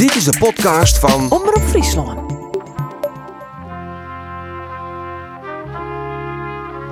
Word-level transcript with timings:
Dit 0.00 0.14
is 0.14 0.24
de 0.24 0.38
podcast 0.38 0.98
van 0.98 1.30
Omroep 1.30 1.62
Friesland. 1.62 2.28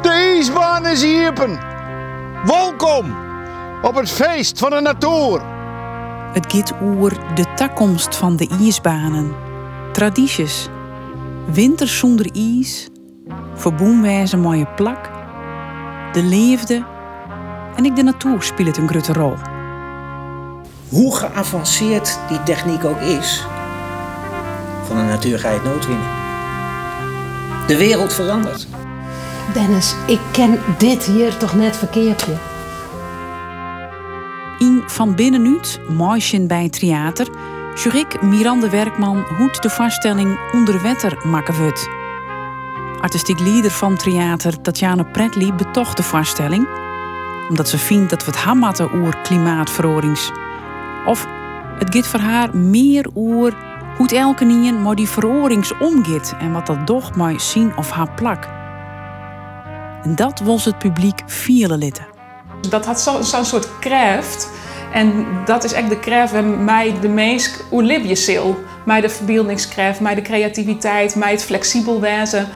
De 0.02 0.08
ijsbaan 0.08 0.86
is 0.86 1.02
iepen. 1.02 1.58
Welkom 2.44 3.16
op 3.82 3.94
het 3.94 4.10
feest 4.10 4.58
van 4.58 4.70
de 4.70 4.80
natuur. 4.80 5.40
Het 6.32 6.52
gaat 6.52 6.74
oer 6.82 7.12
de 7.34 7.54
toekomst 7.54 8.16
van 8.16 8.36
de 8.36 8.48
ijsbanen. 8.60 9.34
Tradities. 9.92 10.68
Winter 11.52 11.88
zonder 11.88 12.30
ijs. 12.34 12.88
Verboenwijze 13.54 14.36
mooie 14.36 14.66
plak. 14.66 15.10
De 16.12 16.22
leefde. 16.22 16.84
En 17.76 17.84
ik 17.84 17.96
de 17.96 18.02
natuur 18.02 18.42
speelt 18.42 18.76
een 18.76 18.88
grote 18.88 19.12
rol. 19.12 19.34
Hoe 20.88 21.16
geavanceerd 21.16 22.18
die 22.28 22.42
techniek 22.42 22.84
ook 22.84 23.00
is, 23.00 23.46
van 24.86 24.96
de 24.96 25.02
natuur 25.02 25.38
ga 25.38 25.48
je 25.48 25.54
het 25.54 25.64
nooit 25.64 25.86
winnen. 25.86 26.06
De 27.66 27.76
wereld 27.76 28.12
verandert. 28.12 28.66
Dennis, 29.54 29.94
ik 30.06 30.20
ken 30.30 30.58
dit 30.78 31.04
hier 31.04 31.36
toch 31.36 31.54
net 31.54 31.76
verkeerdje. 31.76 32.32
In 34.58 34.82
Van 34.86 35.14
Binnenuit, 35.14 35.80
Moischen 35.88 36.46
bij 36.46 36.62
het 36.62 36.78
theater, 36.78 37.28
zag 37.74 37.94
ik 37.94 38.22
Miranda 38.22 38.70
Werkman 38.70 39.24
hoe 39.36 39.50
de 39.60 39.70
vaststelling 39.70 40.38
onder 40.52 40.82
wetter 40.82 41.26
maken 41.26 41.54
wordt. 41.54 41.88
Artistiek 43.00 43.40
leider 43.40 43.70
van 43.70 43.96
theater 43.96 44.60
Tatjana 44.60 45.02
Pretli 45.02 45.52
betocht 45.52 45.96
de 45.96 46.02
vaststelling, 46.02 46.68
omdat 47.48 47.68
ze 47.68 47.78
vindt 47.78 48.10
dat 48.10 48.24
we 48.24 48.30
het 48.30 48.40
hamatten 48.40 48.94
oer 48.94 49.16
klimaatverorings. 49.22 50.32
Of 51.08 51.26
het 51.78 51.94
gaat 51.94 52.06
voor 52.06 52.20
haar 52.20 52.56
meer 52.56 53.06
oer 53.14 53.54
hoe 53.96 54.06
het 54.06 54.12
elke 54.12 54.44
nien 54.44 54.82
maar 54.82 54.94
die 54.94 55.08
verorings 55.08 55.72
omgaat 55.78 56.34
en 56.38 56.52
wat 56.52 56.66
dat 56.66 56.86
doch 56.86 57.14
maar 57.14 57.40
zien 57.40 57.76
of 57.76 57.90
haar 57.90 58.10
plak. 58.10 58.48
En 60.02 60.14
dat 60.14 60.40
was 60.40 60.64
het 60.64 60.78
publiek 60.78 61.20
vielen 61.26 61.78
litten. 61.78 62.06
Dat 62.68 62.86
had 62.86 63.00
zo'n 63.00 63.24
zo 63.24 63.44
soort 63.44 63.78
kracht. 63.78 64.50
En 64.92 65.26
dat 65.44 65.64
is 65.64 65.72
echt 65.72 65.88
de 65.88 65.98
kracht 65.98 66.32
waar 66.32 66.44
mij 66.44 67.00
de 67.00 67.08
meest 67.08 67.64
hoe 67.70 67.82
lib 67.82 68.04
je 68.04 68.14
zil. 68.14 68.58
Mij 68.84 69.00
de 69.00 69.08
verbeeldingskracht, 69.08 70.00
mij 70.00 70.14
de 70.14 70.22
creativiteit, 70.22 71.14
mij 71.14 71.30
het 71.30 71.44
flexibel 71.44 72.00
wezen. 72.00 72.48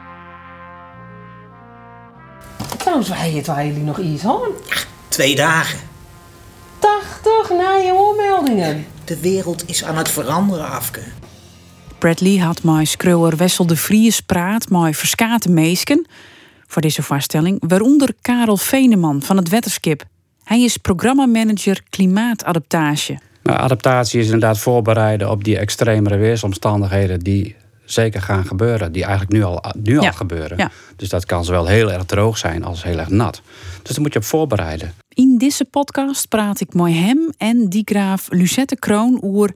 Trouwens, 2.77 3.08
wij 3.08 3.30
het 3.30 3.46
waar 3.46 3.66
jullie 3.66 3.82
nog 3.82 3.98
iets 3.98 4.22
hadden. 4.22 4.50
Twee 5.08 5.34
dagen. 5.34 5.91
80 6.83 7.50
na 7.50 7.77
je 7.77 7.92
oormeldingen. 7.94 8.86
De 9.05 9.20
wereld 9.20 9.69
is 9.69 9.84
aan 9.84 9.97
het 9.97 10.11
veranderen, 10.11 10.70
Afke. 10.70 11.00
Bradley 11.98 12.36
had 12.36 12.62
mij 12.62 12.84
schreeuwer 12.84 13.36
Wessel 13.36 13.66
de 13.66 13.77
Vries 13.77 14.20
praat 14.20 14.69
met 14.70 14.97
verskate 14.97 15.50
meesken 15.50 16.06
voor 16.66 16.83
deze 16.83 17.02
vaststelling, 17.02 17.62
waaronder 17.66 18.14
Karel 18.20 18.56
Veneman 18.56 19.22
van 19.22 19.36
het 19.36 19.48
Wetterskip. 19.48 20.05
Hij 20.44 20.62
is 20.62 20.77
programmamanager 20.77 21.83
klimaatadaptatie. 21.91 23.19
Nou, 23.42 23.58
adaptatie 23.58 24.20
is 24.20 24.24
inderdaad 24.24 24.58
voorbereiden 24.58 25.30
op 25.30 25.44
die 25.44 25.58
extremere 25.58 26.17
weersomstandigheden 26.17 27.20
die 27.20 27.56
zeker 27.84 28.22
gaan 28.22 28.44
gebeuren. 28.47 28.92
Die 28.92 29.02
eigenlijk 29.02 29.33
nu 29.33 29.42
al, 29.44 29.64
nu 29.83 30.00
Ja. 30.00 30.06
al 30.06 30.12
gebeuren. 30.12 30.58
Ja. 30.58 30.70
Dus 30.97 31.08
dat 31.08 31.27
kan 31.27 31.44
zowel 31.44 31.66
heel 31.66 31.92
erg 31.92 32.05
droog 32.05 32.39
zijn 32.39 32.64
als 32.64 32.83
heel 32.83 32.98
erg 32.98 33.08
nat. 33.08 33.41
Dus 33.83 33.92
daar 33.92 34.00
moet 34.02 34.12
je 34.12 34.19
op 34.19 34.24
voorbereiden. 34.24 34.94
In 35.08 35.39
deze 35.39 35.64
podcast 35.64 36.28
praat 36.28 36.61
ik 36.61 36.74
met 36.74 36.92
hem 36.92 37.33
en 37.39 37.69
die 37.69 37.83
graaf 37.84 38.27
Lucette 38.30 38.77
Kroon 38.77 39.19
oer 39.22 39.50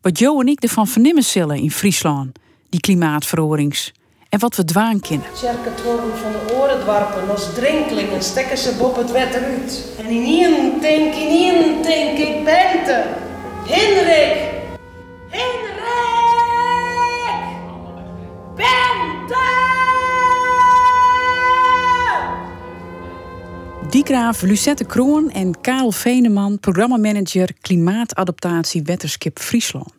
wat 0.00 0.18
Jo 0.18 0.40
en 0.40 0.48
ik 0.48 0.62
ervan 0.62 0.86
vernemen 0.86 1.22
zullen 1.22 1.56
in 1.56 1.70
Friesland, 1.70 2.38
die 2.68 2.80
klimaatverorings. 2.80 3.92
En 4.28 4.38
wat 4.38 4.56
we 4.56 4.64
dwaan 4.64 5.00
kennen. 5.00 5.26
Tjerke 5.34 5.74
Torm 5.84 6.10
van 6.22 6.32
de 6.32 6.54
oren 6.54 6.80
dwarpen 6.80 7.30
als 7.30 7.54
drinkelingen 7.54 8.22
stekken 8.22 8.58
ze 8.58 8.76
op 8.80 8.96
het 8.96 9.10
wetter 9.12 9.42
uit. 9.44 9.84
En 9.98 10.06
in 10.06 10.22
ien 10.22 10.80
denk, 10.80 11.14
in 11.14 11.28
ien 11.28 11.84
ik 12.18 12.44
bente. 12.44 13.04
Hendrik! 13.66 14.36
Hendrik! 15.28 15.67
Bente! 18.58 19.46
Die 23.90 24.04
graaf 24.04 24.42
Lucette 24.42 24.84
Kroon 24.84 25.30
en 25.30 25.60
Karel 25.60 25.92
Veneman, 25.92 26.60
programmamanager 26.60 27.50
klimaatadaptatie 27.60 28.82
Wetterskip 28.82 29.38
Friesland. 29.38 29.92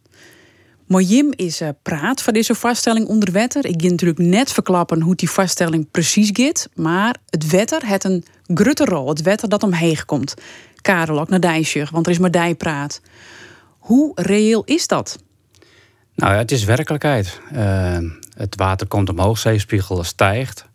Maar 0.88 1.02
Jim 1.02 1.34
is 1.36 1.62
eh, 1.62 1.70
praat 1.82 2.22
van 2.22 2.34
deze 2.34 2.56
vaststelling 2.56 3.08
onder 3.08 3.32
wetter. 3.32 3.66
Ik 3.66 3.82
ga 3.82 3.90
natuurlijk 3.90 4.20
net 4.20 4.52
verklappen 4.52 5.02
hoe 5.02 5.16
die 5.16 5.30
vaststelling 5.30 5.92
precies 5.92 6.30
gaat. 6.34 6.70
Maar 6.76 7.16
het 7.30 7.50
wetter 7.50 7.86
heeft 7.86 8.04
een 8.04 8.24
grote 8.54 8.86
rol. 8.86 9.10
Het 9.10 9.22
wetter 9.22 9.50
dat 9.50 9.64
omheen 9.64 10.06
komt. 10.06 10.34
Karel 10.82 11.20
ook 11.20 11.30
naar 11.30 11.40
Dijsjug, 11.40 11.90
want 11.90 12.06
er 12.06 12.12
is 12.12 12.20
maar 12.20 12.32
dijpraat. 12.32 13.02
Hoe 13.78 14.12
reëel 14.16 14.64
is 14.66 14.88
dat? 14.88 15.18
Nou 16.20 16.34
ja, 16.34 16.38
het 16.38 16.52
is 16.52 16.64
werkelijkheid. 16.64 17.42
Eh, 17.52 17.98
het 18.34 18.56
water 18.56 18.88
komt 18.88 19.10
omhoog, 19.10 19.38
zeespiegel 19.38 20.04
stijgt. 20.04 20.66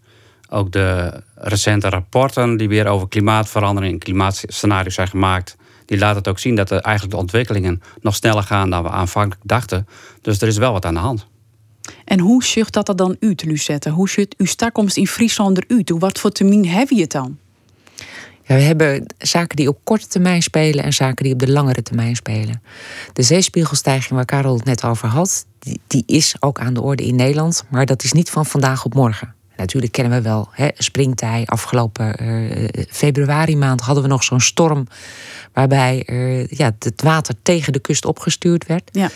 Ook 0.48 0.72
de 0.72 1.20
recente 1.34 1.88
rapporten 1.88 2.56
die 2.56 2.68
weer 2.68 2.86
over 2.86 3.08
klimaatverandering 3.08 3.92
en 3.92 3.98
klimaatscenario's 3.98 4.94
zijn 4.94 5.08
gemaakt, 5.08 5.56
die 5.86 5.98
laten 5.98 6.16
het 6.16 6.28
ook 6.28 6.38
zien 6.38 6.54
dat 6.54 6.68
de, 6.68 6.80
eigenlijk 6.80 7.14
de 7.14 7.20
ontwikkelingen 7.20 7.82
nog 8.00 8.14
sneller 8.14 8.42
gaan 8.42 8.70
dan 8.70 8.82
we 8.82 8.88
aanvankelijk 8.88 9.40
dachten. 9.44 9.86
Dus 10.22 10.40
er 10.40 10.48
is 10.48 10.56
wel 10.56 10.72
wat 10.72 10.84
aan 10.84 10.94
de 10.94 11.00
hand. 11.00 11.26
En 12.04 12.18
hoe 12.18 12.44
zucht 12.44 12.72
dat 12.72 12.88
er 12.88 12.96
dan 12.96 13.16
uit, 13.20 13.44
Lucette? 13.44 13.90
Hoe 13.90 14.08
ziet 14.08 14.34
uw 14.38 14.46
stakkomst 14.46 14.96
in 14.96 15.06
Friesland 15.06 15.64
eruit? 15.64 15.88
Hoe 15.88 16.00
wat 16.00 16.18
voor 16.18 16.30
termijn 16.30 16.68
heb 16.68 16.88
je 16.88 17.00
het 17.00 17.10
dan? 17.12 17.38
Ja, 18.46 18.54
we 18.54 18.60
hebben 18.60 19.14
zaken 19.18 19.56
die 19.56 19.68
op 19.68 19.78
korte 19.84 20.06
termijn 20.06 20.42
spelen 20.42 20.84
en 20.84 20.92
zaken 20.92 21.24
die 21.24 21.32
op 21.32 21.38
de 21.38 21.50
langere 21.50 21.82
termijn 21.82 22.16
spelen. 22.16 22.62
De 23.12 23.22
zeespiegelstijging 23.22 24.14
waar 24.14 24.24
Karel 24.24 24.54
het 24.54 24.64
net 24.64 24.84
over 24.84 25.08
had, 25.08 25.46
die, 25.58 25.80
die 25.86 26.02
is 26.06 26.36
ook 26.40 26.58
aan 26.58 26.74
de 26.74 26.80
orde 26.80 27.06
in 27.06 27.16
Nederland, 27.16 27.64
maar 27.70 27.86
dat 27.86 28.02
is 28.02 28.12
niet 28.12 28.30
van 28.30 28.46
vandaag 28.46 28.84
op 28.84 28.94
morgen. 28.94 29.34
Natuurlijk 29.56 29.92
kennen 29.92 30.12
we 30.12 30.28
wel 30.28 30.48
hè, 30.52 30.68
springtij. 30.74 31.42
Afgelopen 31.46 32.16
eh, 32.16 32.84
februari 32.88 33.56
maand 33.56 33.80
hadden 33.80 34.02
we 34.02 34.08
nog 34.08 34.24
zo'n 34.24 34.40
storm 34.40 34.86
waarbij 35.52 36.02
ja, 36.50 36.76
het 36.78 37.02
water 37.02 37.34
tegen 37.42 37.72
de 37.72 37.78
kust 37.78 38.04
opgestuurd 38.04 38.66
werd. 38.66 38.88
Ja. 38.92 39.10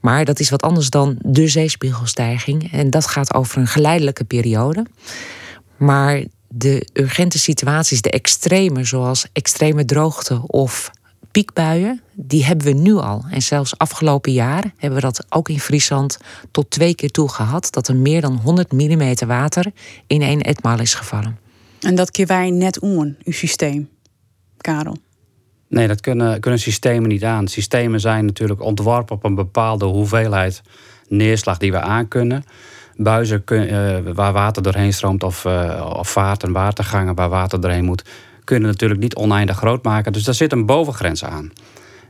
Maar 0.00 0.24
dat 0.24 0.40
is 0.40 0.50
wat 0.50 0.62
anders 0.62 0.90
dan 0.90 1.18
de 1.20 1.48
zeespiegelstijging. 1.48 2.72
En 2.72 2.90
dat 2.90 3.06
gaat 3.06 3.34
over 3.34 3.58
een 3.58 3.66
geleidelijke 3.66 4.24
periode. 4.24 4.86
Maar 5.76 6.22
de 6.56 6.86
urgente 6.92 7.38
situaties, 7.38 8.00
de 8.00 8.10
extreme, 8.10 8.84
zoals 8.84 9.26
extreme 9.32 9.84
droogte 9.84 10.42
of 10.46 10.90
piekbuien, 11.30 12.00
die 12.12 12.44
hebben 12.44 12.66
we 12.66 12.72
nu 12.72 12.94
al. 12.94 13.24
En 13.30 13.42
zelfs 13.42 13.78
afgelopen 13.78 14.32
jaar 14.32 14.72
hebben 14.76 15.00
we 15.00 15.04
dat 15.04 15.26
ook 15.28 15.48
in 15.48 15.60
Friesland 15.60 16.18
tot 16.50 16.70
twee 16.70 16.94
keer 16.94 17.10
toe 17.10 17.28
gehad. 17.28 17.72
Dat 17.72 17.88
er 17.88 17.96
meer 17.96 18.20
dan 18.20 18.36
100 18.36 18.72
mm 18.72 19.14
water 19.26 19.72
in 20.06 20.22
één 20.22 20.40
etmaal 20.40 20.80
is 20.80 20.94
gevallen. 20.94 21.38
En 21.80 21.94
dat 21.94 22.10
keer 22.10 22.26
wij 22.26 22.50
net 22.50 22.78
om, 22.78 23.16
uw 23.24 23.32
systeem, 23.32 23.88
Karel. 24.56 24.96
Nee, 25.68 25.88
dat 25.88 26.00
kunnen, 26.00 26.40
kunnen 26.40 26.60
systemen 26.60 27.08
niet 27.08 27.24
aan. 27.24 27.48
Systemen 27.48 28.00
zijn 28.00 28.24
natuurlijk 28.24 28.62
ontworpen 28.62 29.16
op 29.16 29.24
een 29.24 29.34
bepaalde 29.34 29.84
hoeveelheid 29.84 30.62
neerslag 31.08 31.58
die 31.58 31.72
we 31.72 31.80
aankunnen. 31.80 32.44
Buizen 32.96 33.44
eh, 33.46 34.12
waar 34.14 34.32
water 34.32 34.62
doorheen 34.62 34.92
stroomt 34.92 35.22
of, 35.22 35.44
eh, 35.44 35.94
of 35.98 36.08
vaarten, 36.08 36.52
watergangen 36.52 37.14
waar 37.14 37.28
water 37.28 37.60
doorheen 37.60 37.84
moet, 37.84 38.04
kunnen 38.44 38.68
natuurlijk 38.68 39.00
niet 39.00 39.14
oneindig 39.14 39.56
groot 39.56 39.84
maken. 39.84 40.12
Dus 40.12 40.24
daar 40.24 40.34
zit 40.34 40.52
een 40.52 40.66
bovengrens 40.66 41.24
aan. 41.24 41.52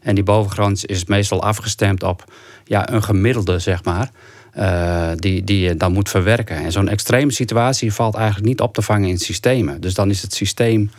En 0.03 0.15
die 0.15 0.25
bovengrens 0.25 0.84
is 0.84 1.05
meestal 1.05 1.43
afgestemd 1.43 2.03
op 2.03 2.25
ja, 2.65 2.93
een 2.93 3.03
gemiddelde, 3.03 3.59
zeg 3.59 3.85
maar. 3.85 4.11
eh, 4.53 5.11
die, 5.17 5.44
die 5.44 5.61
je 5.61 5.76
dan 5.76 5.93
moet 5.93 6.09
verwerken. 6.09 6.56
En 6.56 6.73
zo'n 6.73 6.88
extreme 6.88 7.32
situatie 7.32 7.93
valt 7.93 8.14
eigenlijk 8.14 8.47
niet 8.47 8.61
op 8.61 8.75
te 8.75 8.82
vangen 8.82 9.09
in 9.09 9.19
systemen. 9.19 9.81
Dus 9.81 9.94
dan 9.94 10.11
is 10.11 10.23
het 10.23 10.35
systeem 10.35 10.91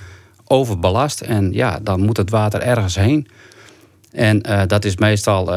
overbelast 0.47 1.21
en 1.21 1.53
ja, 1.53 1.79
dan 1.81 2.01
moet 2.01 2.17
het 2.17 2.29
water 2.29 2.61
ergens 2.61 2.95
heen. 2.95 3.27
En 4.11 4.41
dat 4.67 4.85
is 4.85 4.97
meestal 4.97 5.53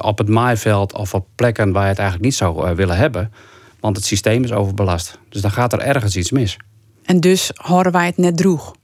op 0.00 0.18
het 0.18 0.28
maaiveld 0.28 0.92
of 0.94 1.14
op 1.14 1.26
plekken 1.34 1.72
waar 1.72 1.82
je 1.82 1.88
het 1.88 1.98
eigenlijk 1.98 2.28
niet 2.28 2.36
zou 2.36 2.74
willen 2.74 2.96
hebben. 2.96 3.32
Want 3.82 3.96
het 3.96 4.04
systeem 4.04 4.44
is 4.44 4.52
overbelast. 4.52 5.18
Dus 5.28 5.40
dan 5.40 5.50
gaat 5.50 5.72
er 5.72 5.78
ergens 5.78 6.16
iets 6.16 6.30
mis. 6.30 6.56
En 7.02 7.20
dus 7.20 7.50
horen 7.54 7.92
wij 7.92 8.06
het 8.06 8.16
net 8.16 8.36
droeg. 8.36 8.74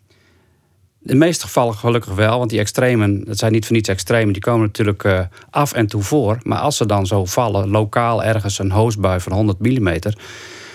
In 1.03 1.15
de 1.15 1.15
meeste 1.15 1.45
gevallen 1.45 1.75
gelukkig 1.75 2.15
wel, 2.15 2.39
want 2.39 2.50
die 2.50 2.59
extremen, 2.59 3.25
dat 3.25 3.39
zijn 3.39 3.53
niet 3.53 3.67
voor 3.67 3.75
niets 3.75 3.89
extremen, 3.89 4.33
die 4.33 4.43
komen 4.43 4.67
natuurlijk 4.67 5.05
eh, 5.05 5.21
af 5.50 5.73
en 5.73 5.87
toe 5.87 6.03
voor. 6.03 6.39
Maar 6.43 6.59
als 6.59 6.77
ze 6.77 6.87
dan 6.87 7.06
zo 7.06 7.25
vallen, 7.25 7.69
lokaal 7.69 8.25
ergens 8.25 8.59
een 8.59 8.71
hoosbui 8.71 9.21
van 9.21 9.33
100 9.33 9.59
mm, 9.59 9.89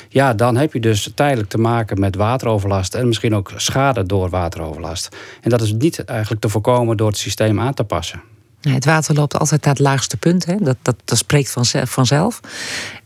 ja, 0.09 0.33
dan 0.33 0.55
heb 0.57 0.73
je 0.73 0.79
dus 0.79 1.11
tijdelijk 1.15 1.49
te 1.49 1.57
maken 1.57 1.99
met 1.99 2.15
wateroverlast 2.15 2.95
en 2.95 3.07
misschien 3.07 3.35
ook 3.35 3.51
schade 3.55 4.03
door 4.03 4.29
wateroverlast. 4.29 5.15
En 5.41 5.49
dat 5.49 5.61
is 5.61 5.73
niet 5.73 6.05
eigenlijk 6.05 6.41
te 6.41 6.49
voorkomen 6.49 6.97
door 6.97 7.07
het 7.07 7.17
systeem 7.17 7.59
aan 7.59 7.73
te 7.73 7.83
passen. 7.83 8.21
Het 8.69 8.85
water 8.85 9.15
loopt 9.15 9.37
altijd 9.37 9.63
naar 9.63 9.73
het 9.73 9.83
laagste 9.83 10.17
punt. 10.17 10.45
Hè? 10.45 10.55
Dat, 10.55 10.77
dat, 10.81 10.95
dat 11.05 11.17
spreekt 11.17 11.55
vanzelf. 11.83 12.39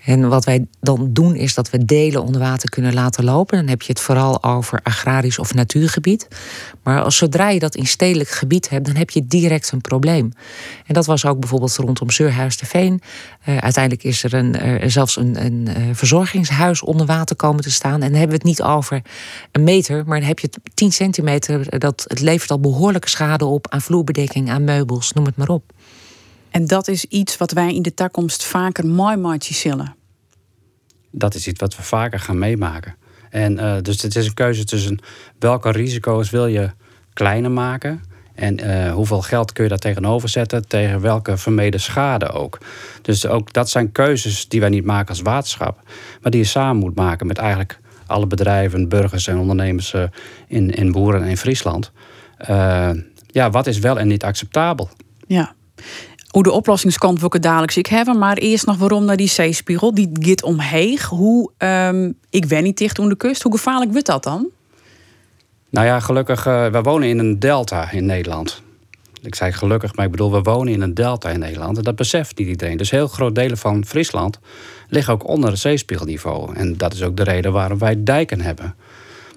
En 0.07 0.29
wat 0.29 0.45
wij 0.45 0.65
dan 0.81 1.09
doen 1.13 1.35
is 1.35 1.53
dat 1.53 1.69
we 1.69 1.85
delen 1.85 2.23
onder 2.23 2.41
water 2.41 2.69
kunnen 2.69 2.93
laten 2.93 3.23
lopen. 3.23 3.57
Dan 3.57 3.67
heb 3.67 3.81
je 3.81 3.91
het 3.91 4.01
vooral 4.01 4.43
over 4.43 4.79
agrarisch 4.83 5.39
of 5.39 5.53
natuurgebied. 5.53 6.27
Maar 6.83 7.03
als, 7.03 7.17
zodra 7.17 7.49
je 7.49 7.59
dat 7.59 7.75
in 7.75 7.87
stedelijk 7.87 8.29
gebied 8.29 8.69
hebt, 8.69 8.85
dan 8.85 8.95
heb 8.95 9.09
je 9.09 9.27
direct 9.27 9.71
een 9.71 9.81
probleem. 9.81 10.31
En 10.85 10.93
dat 10.93 11.05
was 11.05 11.25
ook 11.25 11.39
bijvoorbeeld 11.39 11.75
rondom 11.75 12.09
Surhuis 12.09 12.57
de 12.57 12.65
Veen. 12.65 13.01
Uh, 13.45 13.57
uiteindelijk 13.57 14.03
is 14.03 14.23
er 14.23 14.33
een, 14.33 14.65
uh, 14.65 14.89
zelfs 14.89 15.17
een, 15.17 15.45
een 15.45 15.67
uh, 15.67 15.75
verzorgingshuis 15.93 16.81
onder 16.81 17.05
water 17.05 17.35
komen 17.35 17.63
te 17.63 17.71
staan. 17.71 17.93
En 17.93 17.99
dan 17.99 18.19
hebben 18.19 18.27
we 18.27 18.33
het 18.35 18.43
niet 18.43 18.61
over 18.61 19.01
een 19.51 19.63
meter, 19.63 20.03
maar 20.05 20.19
dan 20.19 20.27
heb 20.27 20.39
je 20.39 20.49
10 20.73 20.91
centimeter. 20.91 21.79
Dat, 21.79 22.05
het 22.07 22.19
levert 22.19 22.51
al 22.51 22.59
behoorlijke 22.59 23.09
schade 23.09 23.45
op 23.45 23.67
aan 23.69 23.81
vloerbedekking, 23.81 24.49
aan 24.49 24.63
meubels, 24.63 25.13
noem 25.13 25.25
het 25.25 25.37
maar 25.37 25.46
En 26.49 26.67
dat 26.67 26.87
is 26.87 27.05
iets 27.05 27.37
wat 27.37 27.51
wij 27.51 27.73
in 27.73 27.81
de 27.81 27.93
toekomst 27.93 28.43
vaker 28.43 28.85
mooi 28.85 29.15
maatje 29.15 29.53
zullen. 29.53 29.95
Dat 31.11 31.35
is 31.35 31.47
iets 31.47 31.59
wat 31.59 31.75
we 31.75 31.83
vaker 31.83 32.19
gaan 32.19 32.37
meemaken. 32.37 32.95
En 33.29 33.53
uh, 33.53 33.75
dus 33.81 34.01
het 34.01 34.15
is 34.15 34.25
een 34.25 34.33
keuze 34.33 34.63
tussen 34.63 34.99
welke 35.39 35.71
risico's 35.71 36.29
wil 36.29 36.47
je 36.47 36.69
kleiner 37.13 37.51
maken. 37.51 38.03
En 38.35 38.63
uh, 38.63 38.93
hoeveel 38.93 39.21
geld 39.21 39.53
kun 39.53 39.63
je 39.63 39.69
daar 39.69 39.79
tegenover 39.79 40.29
zetten? 40.29 40.67
Tegen 40.67 41.01
welke 41.01 41.37
vermeden 41.37 41.79
schade 41.79 42.29
ook. 42.29 42.57
Dus 43.01 43.25
ook 43.25 43.53
dat 43.53 43.69
zijn 43.69 43.91
keuzes 43.91 44.47
die 44.47 44.59
wij 44.59 44.69
niet 44.69 44.85
maken 44.85 45.09
als 45.09 45.21
waterschap. 45.21 45.81
Maar 46.21 46.31
die 46.31 46.41
je 46.41 46.47
samen 46.47 46.77
moet 46.77 46.95
maken 46.95 47.27
met 47.27 47.37
eigenlijk 47.37 47.79
alle 48.05 48.27
bedrijven, 48.27 48.89
burgers 48.89 49.27
en 49.27 49.37
ondernemers 49.37 49.93
uh, 49.93 50.03
in, 50.47 50.69
in 50.69 50.91
Boeren 50.91 51.21
en 51.21 51.27
in 51.27 51.37
Friesland. 51.37 51.91
ja, 53.27 53.49
wat 53.49 53.67
is 53.67 53.79
wel 53.79 53.99
en 53.99 54.07
niet 54.07 54.23
acceptabel? 54.23 54.89
Ja 55.27 55.55
hoe 56.37 56.43
de 56.45 56.51
oplossingskant 56.51 57.19
we 57.19 57.27
het 57.29 57.41
dadelijk 57.41 57.75
ik 57.75 57.85
hebben. 57.85 58.17
Maar 58.17 58.37
eerst 58.37 58.65
nog 58.65 58.77
waarom 58.77 59.05
naar 59.05 59.17
die 59.17 59.27
zeespiegel. 59.27 59.93
Die 59.93 60.09
gaat 60.19 60.43
omheeg. 60.43 61.05
Hoe, 61.05 61.51
um, 61.57 62.17
ik 62.29 62.47
ben 62.47 62.63
niet 62.63 62.77
dicht 62.77 62.99
onder 62.99 63.17
de 63.17 63.27
kust. 63.27 63.43
Hoe 63.43 63.51
gevaarlijk 63.51 63.91
wordt 63.91 64.07
dat 64.07 64.23
dan? 64.23 64.47
Nou 65.69 65.85
ja, 65.85 65.99
gelukkig, 65.99 66.47
uh, 66.47 66.65
we 66.65 66.81
wonen 66.81 67.07
in 67.07 67.19
een 67.19 67.39
delta 67.39 67.91
in 67.91 68.05
Nederland. 68.05 68.61
Ik 69.21 69.35
zei 69.35 69.51
gelukkig, 69.51 69.95
maar 69.95 70.05
ik 70.05 70.11
bedoel, 70.11 70.31
we 70.31 70.41
wonen 70.41 70.73
in 70.73 70.81
een 70.81 70.93
delta 70.93 71.29
in 71.29 71.39
Nederland. 71.39 71.77
En 71.77 71.83
dat 71.83 71.95
beseft 71.95 72.37
niet 72.37 72.47
iedereen. 72.47 72.77
Dus 72.77 72.91
heel 72.91 73.07
groot 73.07 73.35
delen 73.35 73.57
van 73.57 73.85
Friesland 73.85 74.39
liggen 74.87 75.13
ook 75.13 75.27
onder 75.27 75.49
het 75.49 75.59
zeespiegelniveau. 75.59 76.55
En 76.55 76.77
dat 76.77 76.93
is 76.93 77.03
ook 77.03 77.17
de 77.17 77.23
reden 77.23 77.51
waarom 77.51 77.77
wij 77.77 78.03
dijken 78.03 78.41
hebben. 78.41 78.75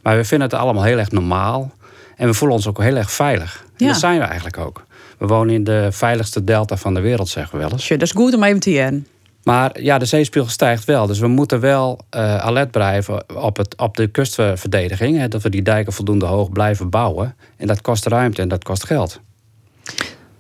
Maar 0.03 0.17
we 0.17 0.25
vinden 0.25 0.49
het 0.49 0.59
allemaal 0.59 0.85
heel 0.85 0.99
erg 0.99 1.11
normaal. 1.11 1.73
En 2.17 2.27
we 2.27 2.35
voelen 2.35 2.57
ons 2.57 2.67
ook 2.67 2.83
heel 2.83 2.97
erg 2.97 3.13
veilig. 3.13 3.65
En 3.77 3.87
dat 3.87 3.97
zijn 3.97 4.19
we 4.19 4.25
eigenlijk 4.25 4.59
ook. 4.59 4.85
We 5.21 5.27
wonen 5.27 5.55
in 5.55 5.65
de 5.65 5.89
veiligste 5.91 6.45
delta 6.45 6.77
van 6.77 6.95
de 6.95 7.01
wereld, 7.01 7.29
zeggen 7.29 7.55
we 7.55 7.63
wel 7.63 7.73
eens. 7.73 7.89
Ja, 7.89 7.97
dat 7.97 8.07
is 8.07 8.15
goed 8.15 8.35
om 8.35 8.43
even 8.43 8.61
te. 8.61 9.03
Maar 9.43 9.81
ja, 9.81 9.99
de 9.99 10.05
zeespiegel 10.05 10.51
stijgt 10.51 10.85
wel. 10.85 11.07
Dus 11.07 11.19
we 11.19 11.27
moeten 11.27 11.61
wel 11.61 11.99
uh, 12.17 12.37
alert 12.37 12.71
blijven 12.71 13.37
op, 13.37 13.57
het, 13.57 13.77
op 13.77 13.97
de 13.97 14.07
kustverdediging. 14.07 15.19
Hè, 15.19 15.29
dat 15.29 15.43
we 15.43 15.51
die 15.51 15.63
dijken 15.63 15.93
voldoende 15.93 16.27
hoog 16.27 16.51
blijven 16.51 16.91
bouwen. 16.91 17.37
En 17.57 17.67
dat 17.67 17.81
kost 17.81 18.07
ruimte 18.07 18.43
en 18.43 18.49
dat 18.49 18.65
kost 18.65 18.85
geld. 18.85 19.21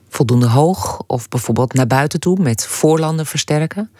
Voldoende 0.08 0.48
hoog 0.48 1.02
of 1.06 1.28
bijvoorbeeld 1.28 1.72
naar 1.72 1.86
buiten 1.86 2.20
toe 2.20 2.38
met 2.40 2.66
voorlanden 2.66 3.26
versterken. 3.26 3.90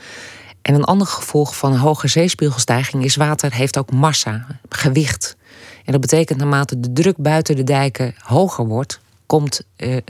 En 0.62 0.74
een 0.74 0.84
ander 0.84 1.06
gevolg 1.06 1.56
van 1.56 1.72
een 1.72 1.78
hoge 1.78 2.08
zeespiegelstijging 2.08 3.04
is 3.04 3.16
water 3.16 3.54
heeft 3.54 3.78
ook 3.78 3.92
massa, 3.92 4.46
gewicht. 4.68 5.36
En 5.84 5.92
dat 5.92 6.00
betekent 6.00 6.38
naarmate 6.38 6.80
de 6.80 6.92
druk 6.92 7.16
buiten 7.16 7.56
de 7.56 7.64
dijken 7.64 8.14
hoger 8.18 8.66
wordt, 8.66 9.00
komt 9.30 9.62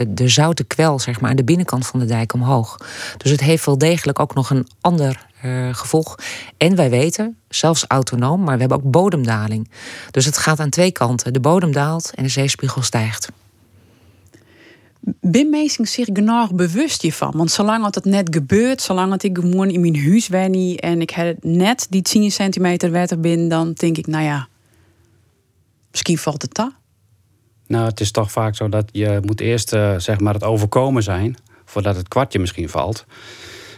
de 0.09 0.29
zoute 0.29 0.65
kwel 0.65 0.99
zeg 0.99 1.21
maar, 1.21 1.31
aan 1.31 1.37
de 1.37 1.45
binnenkant 1.45 1.87
van 1.87 2.01
de 2.01 2.07
dijk 2.07 2.33
omhoog. 2.33 2.77
Dus 3.17 3.31
het 3.31 3.41
heeft 3.41 3.67
wel 3.67 3.79
degelijk 3.79 4.19
ook 4.19 4.35
nog 4.35 4.51
een 4.51 4.67
ander 4.81 5.27
uh, 5.45 5.75
gevolg. 5.75 6.19
En 6.57 6.77
wij 6.77 6.91
weten, 6.91 7.37
zelfs 7.49 7.85
autonoom, 7.89 8.43
maar 8.43 8.55
we 8.55 8.61
hebben 8.61 8.79
ook 8.79 8.91
bodemdaling. 8.91 9.71
Dus 10.11 10.25
het 10.25 10.39
gaat 10.39 10.61
aan 10.61 10.71
twee 10.71 10.91
kanten. 10.91 11.33
De 11.33 11.41
bodem 11.41 11.73
daalt 11.73 12.13
en 12.15 12.23
de 12.23 12.29
zeespiegel 12.29 12.83
stijgt. 12.83 13.29
Ben 15.21 15.51
mensen 15.51 15.87
zich 15.87 16.09
genoeg 16.13 16.55
bewust 16.55 17.03
hiervan? 17.03 17.33
Want 17.37 17.51
zolang 17.51 17.95
het 17.95 18.05
net 18.05 18.29
gebeurt, 18.35 18.83
zolang 18.83 19.23
ik 19.23 19.39
gewoon 19.39 19.69
in 19.69 19.81
mijn 19.81 20.05
huis 20.05 20.29
ben 20.29 20.77
en 20.77 21.01
ik 21.01 21.11
heb 21.11 21.45
net 21.45 21.87
die 21.91 22.03
10 22.03 22.31
centimeter 22.31 22.91
water 22.91 23.21
binnen, 23.21 23.49
dan 23.49 23.73
denk 23.73 23.97
ik, 23.97 24.07
nou 24.07 24.25
ja, 24.25 24.49
misschien 25.91 26.19
valt 26.19 26.43
het 26.43 26.55
daar. 26.55 26.80
Nou, 27.71 27.85
het 27.85 28.01
is 28.01 28.11
toch 28.11 28.33
vaak 28.33 28.57
zo 28.57 28.69
dat 28.69 28.89
je 28.93 29.19
moet 29.23 29.41
eerst 29.41 29.73
uh, 29.73 29.95
zeg 29.99 30.21
maar 30.21 30.35
het 30.35 30.45
overkomen 30.45 31.03
zijn... 31.03 31.37
voordat 31.65 31.97
het 31.97 32.09
kwartje 32.09 32.39
misschien 32.39 32.69
valt. 32.69 33.07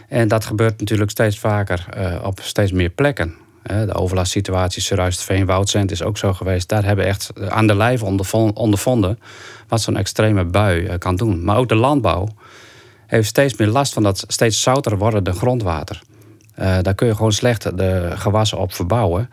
En 0.09 0.27
dat 0.27 0.45
gebeurt 0.45 0.79
natuurlijk 0.79 1.11
steeds 1.11 1.39
vaker 1.39 1.85
uh, 1.97 2.23
op 2.23 2.39
steeds 2.41 2.71
meer 2.71 2.89
plekken. 2.89 3.35
De 3.63 3.93
overlastsituatie 3.93 4.81
Surruistveen, 4.81 5.45
Woudzend 5.45 5.91
is 5.91 6.03
ook 6.03 6.17
zo 6.17 6.33
geweest. 6.33 6.69
Daar 6.69 6.85
hebben 6.85 7.05
echt 7.05 7.31
aan 7.49 7.67
de 7.67 7.75
lijf 7.75 8.03
ondervonden 8.53 9.19
wat 9.67 9.81
zo'n 9.81 9.97
extreme 9.97 10.45
bui 10.45 10.97
kan 10.97 11.15
doen. 11.15 11.43
Maar 11.43 11.57
ook 11.57 11.69
de 11.69 11.75
landbouw 11.75 12.27
heeft 13.07 13.27
steeds 13.27 13.57
meer 13.57 13.67
last 13.67 13.93
van 13.93 14.03
dat 14.03 14.23
steeds 14.27 14.61
zouter 14.61 14.97
wordende 14.97 15.31
grondwater. 15.31 16.01
daar 16.55 16.95
kun 16.95 17.07
je 17.07 17.15
gewoon 17.15 17.31
slecht 17.31 17.77
de 17.77 18.11
gewassen 18.15 18.57
op 18.57 18.73
verbouwen. 18.73 19.29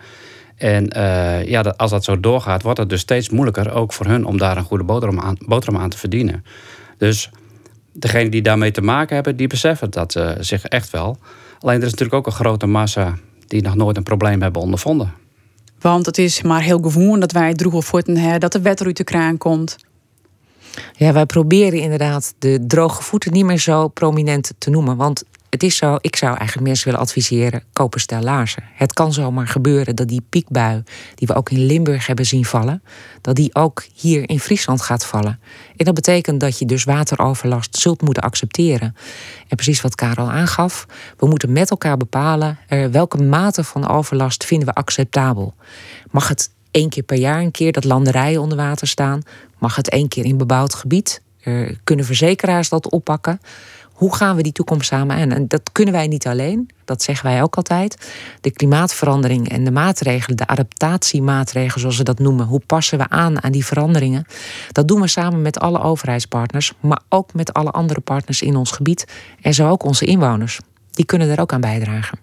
En 0.61 0.97
uh, 0.97 1.45
ja, 1.45 1.61
als 1.61 1.91
dat 1.91 2.05
zo 2.05 2.21
doorgaat, 2.21 2.63
wordt 2.63 2.79
het 2.79 2.89
dus 2.89 3.01
steeds 3.01 3.31
moeilijker 3.31 3.73
ook 3.73 3.93
voor 3.93 4.07
hun 4.07 4.25
om 4.25 4.39
daar 4.39 4.57
een 4.57 4.65
goede 4.65 4.85
boterham 4.85 5.21
aan, 5.21 5.37
boterham 5.47 5.83
aan 5.83 5.91
te 5.91 5.99
verdienen. 5.99 6.45
Dus 6.99 7.31
degenen 7.93 8.31
die 8.31 8.43
daarmee 8.43 8.71
te 8.71 8.81
maken 8.81 9.15
hebben, 9.15 9.37
die 9.37 9.47
beseffen 9.47 9.91
dat 9.91 10.15
uh, 10.15 10.31
zich 10.41 10.65
echt 10.65 10.91
wel. 10.91 11.17
Alleen 11.61 11.77
er 11.77 11.87
is 11.87 11.91
natuurlijk 11.91 12.19
ook 12.19 12.27
een 12.27 12.45
grote 12.45 12.67
massa 12.67 13.15
die 13.47 13.63
nog 13.63 13.75
nooit 13.75 13.97
een 13.97 14.03
probleem 14.03 14.43
hebben 14.43 14.63
ondervonden. 14.63 15.13
Want 15.81 16.07
het 16.07 16.19
is 16.19 16.43
maar 16.43 16.63
heel 16.63 16.81
gewoon 16.81 17.21
dat 17.21 17.33
wij 17.33 17.55
droegen 17.55 17.83
voeten 17.83 18.41
dat 18.41 18.53
de 18.53 18.61
wet 18.61 18.85
uit 18.85 18.97
de 18.97 19.05
kraan 19.05 19.39
komt. 19.39 19.77
Ja, 20.93 21.13
wij 21.13 21.27
proberen 21.27 21.81
inderdaad 21.81 22.35
de 22.39 22.65
droge 22.67 23.03
voeten 23.03 23.33
niet 23.33 23.45
meer 23.45 23.59
zo 23.59 23.89
prominent 23.89 24.53
te 24.59 24.71
noemen. 24.71 24.97
Want 24.97 25.25
het 25.51 25.63
is 25.63 25.77
zo, 25.77 25.97
ik 26.01 26.17
zou 26.17 26.37
eigenlijk 26.37 26.67
mensen 26.67 26.85
willen 26.85 27.01
adviseren: 27.01 27.63
koop 27.73 27.95
stel 27.99 28.21
laarzen. 28.21 28.63
Het 28.75 28.93
kan 28.93 29.13
zomaar 29.13 29.49
gebeuren 29.49 29.97
dat 29.97 30.09
die 30.09 30.25
piekbui, 30.29 30.83
die 31.15 31.27
we 31.27 31.35
ook 31.35 31.51
in 31.51 31.67
Limburg 31.67 32.07
hebben 32.07 32.27
zien 32.27 32.45
vallen, 32.45 32.83
dat 33.21 33.37
die 33.37 33.55
ook 33.55 33.85
hier 33.95 34.29
in 34.29 34.41
Friesland 34.41 34.83
gaat 34.83 35.07
vallen. 35.07 35.41
En 35.77 35.85
dat 35.85 35.95
betekent 35.95 36.41
dat 36.41 36.59
je 36.59 36.67
dus 36.67 36.85
wateroverlast 36.85 37.77
zult 37.77 38.03
moeten 38.03 38.23
accepteren. 38.23 38.97
En 39.49 39.57
precies 39.57 39.81
wat 39.81 39.95
Karel 39.95 40.31
aangaf, 40.31 40.87
we 41.17 41.27
moeten 41.27 41.53
met 41.53 41.71
elkaar 41.71 41.97
bepalen 41.97 42.59
welke 42.91 43.23
mate 43.23 43.65
van 43.65 43.89
overlast 43.89 44.45
vinden 44.45 44.69
we 44.69 44.75
acceptabel. 44.75 45.55
Mag 46.11 46.29
het 46.29 46.51
één 46.71 46.89
keer 46.89 47.03
per 47.03 47.19
jaar 47.19 47.41
een 47.41 47.51
keer 47.51 47.73
dat 47.73 47.85
landerijen 47.85 48.41
onder 48.41 48.59
water 48.59 48.89
staan? 48.89 49.23
Mag 49.59 49.77
het 49.77 49.89
één 49.89 50.09
keer 50.09 50.25
in 50.25 50.37
bebouwd 50.37 50.75
gebied? 50.75 51.23
kunnen 51.85 52.05
verzekeraars 52.05 52.69
dat 52.69 52.91
oppakken? 52.91 53.41
Hoe 54.01 54.15
gaan 54.15 54.37
we 54.37 54.43
die 54.43 54.53
toekomst 54.53 54.87
samen 54.87 55.17
aan? 55.17 55.31
En 55.31 55.49
dat 55.49 55.73
kunnen 55.73 55.95
wij 55.95 56.07
niet 56.07 56.27
alleen, 56.27 56.71
dat 56.85 57.03
zeggen 57.03 57.27
wij 57.27 57.43
ook 57.43 57.57
altijd. 57.57 58.11
De 58.41 58.51
klimaatverandering 58.51 59.49
en 59.49 59.65
de 59.65 59.71
maatregelen, 59.71 60.37
de 60.37 60.47
adaptatiemaatregelen 60.47 61.81
zoals 61.81 61.97
ze 61.97 62.03
dat 62.03 62.19
noemen, 62.19 62.47
hoe 62.47 62.61
passen 62.67 62.99
we 62.99 63.09
aan 63.09 63.43
aan 63.43 63.53
die 63.53 63.65
veranderingen? 63.65 64.27
Dat 64.73 64.89
doen 64.89 65.01
we 65.01 65.09
samen 65.09 65.43
met 65.43 65.59
alle 65.59 65.83
overheidspartners, 65.83 66.73
maar 66.81 67.01
ook 67.09 67.35
met 67.35 67.53
alle 67.53 67.71
andere 67.71 68.01
partners 68.01 68.43
in 68.43 68.57
ons 68.57 68.71
gebied 68.71 69.05
en 69.41 69.55
zo 69.55 69.69
ook 69.69 69.85
onze 69.85 70.05
inwoners. 70.05 70.59
Die 70.91 71.05
kunnen 71.05 71.29
er 71.29 71.41
ook 71.41 71.53
aan 71.53 71.61
bijdragen. 71.61 72.19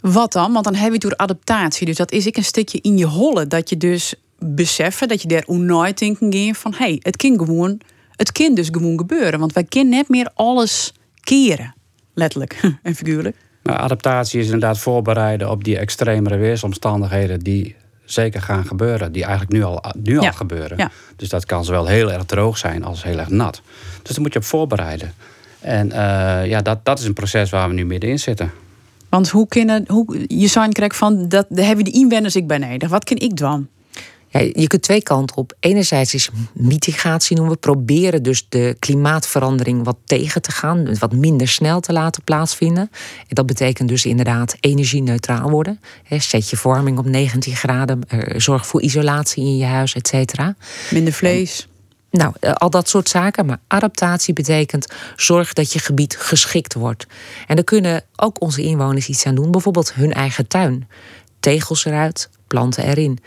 Wat 0.00 0.32
dan? 0.32 0.52
Want 0.52 0.64
dan 0.64 0.74
heb 0.74 0.92
je 0.92 0.98
door 0.98 1.16
adaptatie. 1.16 1.86
Dus 1.86 1.96
dat 1.96 2.12
is 2.12 2.26
ik 2.26 2.36
een 2.36 2.44
stukje 2.44 2.78
in 2.80 2.98
je 2.98 3.06
holle. 3.06 3.46
Dat 3.46 3.68
je 3.68 3.76
dus 3.76 4.14
beseffen 4.38 5.08
dat 5.08 5.22
je 5.22 5.28
daar 5.28 5.44
nooit 5.46 5.98
denken 5.98 6.54
van 6.54 6.72
hé, 6.72 6.84
hey, 6.84 6.98
het 7.02 7.16
kind 7.16 7.38
gewoon 7.38 7.80
het 8.16 8.32
kan 8.32 8.54
dus 8.54 8.68
gewoon 8.72 8.98
gebeuren. 8.98 9.40
Want 9.40 9.52
wij 9.52 9.64
kunnen 9.64 9.94
net 9.94 10.08
meer 10.08 10.30
alles 10.34 10.92
keren. 11.20 11.74
Letterlijk 12.14 12.60
en 12.82 12.94
figuurlijk. 12.94 13.36
Nou, 13.62 13.78
adaptatie 13.78 14.40
is 14.40 14.44
inderdaad 14.44 14.78
voorbereiden 14.78 15.50
op 15.50 15.64
die 15.64 15.78
extremere 15.78 16.36
weersomstandigheden 16.36 17.40
die 17.40 17.76
zeker 18.04 18.42
gaan 18.42 18.66
gebeuren. 18.66 19.12
Die 19.12 19.22
eigenlijk 19.22 19.52
nu 19.52 19.62
al, 19.62 19.84
nu 19.96 20.18
al 20.18 20.32
gebeuren. 20.32 20.78
Ja. 20.78 20.90
Dus 21.16 21.28
dat 21.28 21.46
kan 21.46 21.64
zowel 21.64 21.86
heel 21.86 22.12
erg 22.12 22.24
droog 22.24 22.58
zijn 22.58 22.84
als 22.84 23.02
heel 23.02 23.18
erg 23.18 23.28
nat. 23.28 23.62
Dus 24.02 24.14
daar 24.14 24.22
moet 24.22 24.32
je 24.32 24.38
op 24.38 24.44
voorbereiden. 24.44 25.12
En 25.60 25.86
uh, 25.88 26.46
ja, 26.46 26.62
dat, 26.62 26.84
dat 26.84 26.98
is 26.98 27.04
een 27.04 27.12
proces 27.12 27.50
waar 27.50 27.68
we 27.68 27.74
nu 27.74 27.84
middenin 27.84 28.18
zitten. 28.18 28.50
Want 29.08 29.28
hoe 29.28 29.48
kunnen, 29.48 29.84
hoe, 29.88 30.24
je 30.26 30.46
zou 30.46 30.72
krijgen 30.72 30.96
van, 30.96 31.28
dat 31.28 31.46
hebben 31.48 31.84
die 31.84 31.94
inwoners 31.94 32.36
ik 32.36 32.46
beneden. 32.46 32.88
Wat 32.88 33.04
kan 33.04 33.16
ik 33.16 33.36
dan? 33.36 33.68
Je 34.38 34.66
kunt 34.66 34.82
twee 34.82 35.02
kanten 35.02 35.36
op. 35.36 35.56
Enerzijds 35.60 36.14
is 36.14 36.30
mitigatie 36.52 37.36
noemen 37.36 37.54
we. 37.54 37.60
Proberen 37.60 38.22
dus 38.22 38.46
de 38.48 38.76
klimaatverandering 38.78 39.84
wat 39.84 39.96
tegen 40.04 40.42
te 40.42 40.50
gaan. 40.50 40.98
Wat 40.98 41.12
minder 41.12 41.48
snel 41.48 41.80
te 41.80 41.92
laten 41.92 42.22
plaatsvinden. 42.22 42.90
En 43.18 43.34
dat 43.34 43.46
betekent 43.46 43.88
dus 43.88 44.04
inderdaad 44.04 44.56
energie-neutraal 44.60 45.50
worden. 45.50 45.80
Zet 46.08 46.50
je 46.50 46.56
vorming 46.56 46.98
op 46.98 47.06
19 47.06 47.56
graden. 47.56 48.00
Zorg 48.36 48.66
voor 48.66 48.82
isolatie 48.82 49.44
in 49.44 49.56
je 49.56 49.64
huis, 49.64 49.94
et 49.94 50.08
cetera. 50.08 50.54
Minder 50.90 51.12
vlees. 51.12 51.68
Nou, 52.10 52.32
eh, 52.40 52.52
al 52.52 52.70
dat 52.70 52.88
soort 52.88 53.08
zaken. 53.08 53.46
Maar 53.46 53.60
adaptatie 53.66 54.34
betekent 54.34 54.92
zorg 55.16 55.52
dat 55.52 55.72
je 55.72 55.78
gebied 55.78 56.16
geschikt 56.16 56.74
wordt. 56.74 57.06
En 57.46 57.54
daar 57.54 57.64
kunnen 57.64 58.02
ook 58.16 58.40
onze 58.40 58.62
inwoners 58.62 59.08
iets 59.08 59.26
aan 59.26 59.34
doen. 59.34 59.50
Bijvoorbeeld 59.50 59.94
hun 59.94 60.12
eigen 60.12 60.48
tuin. 60.48 60.88
Tegels 61.40 61.84
eruit, 61.84 62.30
planten 62.46 62.84
erin. 62.84 63.18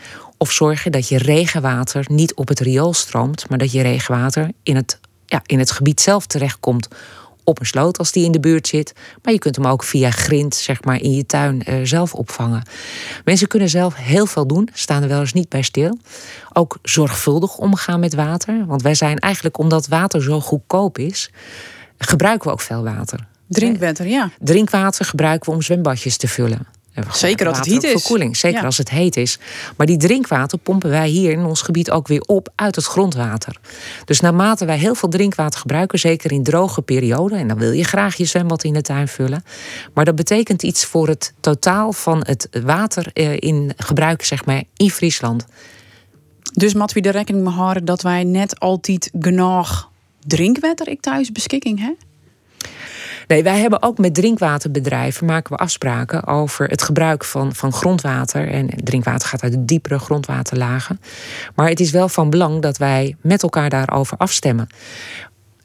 Of 0.42 0.52
zorgen 0.52 0.92
dat 0.92 1.08
je 1.08 1.18
regenwater 1.18 2.04
niet 2.08 2.34
op 2.34 2.48
het 2.48 2.60
riool 2.60 2.94
stroomt, 2.94 3.48
maar 3.48 3.58
dat 3.58 3.72
je 3.72 3.82
regenwater 3.82 4.50
in 4.62 4.76
het, 4.76 5.00
ja, 5.26 5.42
in 5.46 5.58
het 5.58 5.70
gebied 5.70 6.00
zelf 6.00 6.26
terechtkomt 6.26 6.88
op 7.44 7.60
een 7.60 7.66
sloot 7.66 7.98
als 7.98 8.12
die 8.12 8.24
in 8.24 8.32
de 8.32 8.40
buurt 8.40 8.66
zit. 8.66 8.92
Maar 9.22 9.32
je 9.32 9.38
kunt 9.38 9.56
hem 9.56 9.66
ook 9.66 9.82
via 9.82 10.10
grind, 10.10 10.54
zeg 10.54 10.84
maar, 10.84 11.00
in 11.00 11.12
je 11.12 11.26
tuin 11.26 11.62
uh, 11.68 11.74
zelf 11.82 12.14
opvangen. 12.14 12.62
Mensen 13.24 13.48
kunnen 13.48 13.68
zelf 13.68 13.94
heel 13.94 14.26
veel 14.26 14.46
doen, 14.46 14.68
staan 14.72 15.02
er 15.02 15.08
wel 15.08 15.20
eens 15.20 15.32
niet 15.32 15.48
bij 15.48 15.62
stil. 15.62 15.98
Ook 16.52 16.78
zorgvuldig 16.82 17.56
omgaan 17.56 18.00
met 18.00 18.14
water. 18.14 18.66
Want 18.66 18.82
wij 18.82 18.94
zijn 18.94 19.18
eigenlijk, 19.18 19.58
omdat 19.58 19.86
water 19.86 20.22
zo 20.22 20.40
goedkoop 20.40 20.98
is, 20.98 21.30
gebruiken 21.98 22.46
we 22.46 22.52
ook 22.52 22.60
veel 22.60 22.82
water. 22.82 23.26
Drinkwater, 23.48 24.06
ja. 24.06 24.30
Drinkwater 24.38 25.04
gebruiken 25.04 25.48
we 25.50 25.56
om 25.56 25.62
zwembadjes 25.62 26.16
te 26.16 26.28
vullen. 26.28 26.66
Zeker 27.12 27.48
als 27.48 27.58
het 27.58 27.66
heet 27.66 27.84
is. 27.84 27.90
Verkoeling, 27.90 28.36
zeker 28.36 28.64
als 28.64 28.78
het 28.78 28.90
heet 28.90 29.16
is. 29.16 29.38
Maar 29.76 29.86
die 29.86 29.96
drinkwater 29.96 30.58
pompen 30.58 30.90
wij 30.90 31.08
hier 31.08 31.32
in 31.32 31.44
ons 31.44 31.62
gebied 31.62 31.90
ook 31.90 32.08
weer 32.08 32.20
op 32.20 32.48
uit 32.54 32.76
het 32.76 32.84
grondwater. 32.84 33.56
Dus 34.04 34.20
naarmate 34.20 34.64
wij 34.64 34.78
heel 34.78 34.94
veel 34.94 35.08
drinkwater 35.08 35.60
gebruiken, 35.60 35.98
zeker 35.98 36.32
in 36.32 36.42
droge 36.42 36.82
perioden, 36.82 37.38
en 37.38 37.48
dan 37.48 37.58
wil 37.58 37.72
je 37.72 37.84
graag 37.84 38.16
je 38.16 38.24
zwembad 38.24 38.64
in 38.64 38.72
de 38.72 38.82
tuin 38.82 39.08
vullen. 39.08 39.44
Maar 39.94 40.04
dat 40.04 40.16
betekent 40.16 40.62
iets 40.62 40.84
voor 40.84 41.08
het 41.08 41.32
totaal 41.40 41.92
van 41.92 42.22
het 42.26 42.48
water 42.64 43.10
eh, 43.12 43.36
in 43.36 43.72
gebruik, 43.76 44.24
zeg 44.24 44.44
maar, 44.44 44.62
in 44.76 44.90
Friesland. 44.90 45.46
Dus 46.52 46.74
moet 46.74 46.92
we 46.92 47.00
er 47.00 47.12
rekening 47.12 47.44
mee 47.44 47.54
houden 47.54 47.84
dat 47.84 48.02
wij 48.02 48.24
net 48.24 48.60
altijd 48.60 49.10
genoeg 49.20 49.90
drinkwater 50.26 50.88
ik 50.88 51.00
thuis 51.00 51.32
beschikking 51.32 51.78
hebben? 51.78 52.09
Nee, 53.30 53.42
wij 53.42 53.58
hebben 53.60 53.82
ook 53.82 53.98
met 53.98 54.14
drinkwaterbedrijven 54.14 55.26
maken 55.26 55.52
we 55.52 55.58
afspraken 55.58 56.26
over 56.26 56.68
het 56.68 56.82
gebruik 56.82 57.24
van, 57.24 57.54
van 57.54 57.72
grondwater. 57.72 58.48
En 58.48 58.68
drinkwater 58.84 59.28
gaat 59.28 59.42
uit 59.42 59.52
de 59.52 59.64
diepere 59.64 59.98
grondwaterlagen. 59.98 61.00
Maar 61.54 61.68
het 61.68 61.80
is 61.80 61.90
wel 61.90 62.08
van 62.08 62.30
belang 62.30 62.62
dat 62.62 62.78
wij 62.78 63.16
met 63.20 63.42
elkaar 63.42 63.70
daarover 63.70 64.16
afstemmen 64.16 64.68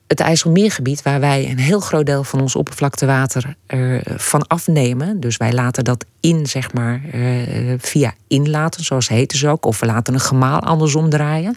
het 0.07 0.19
IJsselmeergebied, 0.19 1.01
waar 1.01 1.19
wij 1.19 1.49
een 1.49 1.59
heel 1.59 1.79
groot 1.79 2.05
deel 2.05 2.23
van 2.23 2.41
ons 2.41 2.55
oppervlaktewater 2.55 3.55
uh, 3.67 4.01
van 4.03 4.47
afnemen. 4.47 5.19
Dus 5.19 5.37
wij 5.37 5.53
laten 5.53 5.83
dat 5.83 6.05
in, 6.19 6.45
zeg 6.45 6.73
maar, 6.73 7.01
uh, 7.13 7.73
via 7.77 8.13
inlaten, 8.27 8.83
zoals 8.83 9.07
heet 9.07 9.31
ze 9.31 9.47
ook. 9.47 9.65
Of 9.65 9.79
we 9.79 9.85
laten 9.85 10.13
een 10.13 10.19
gemaal 10.19 10.59
andersom 10.59 11.09
draaien. 11.09 11.55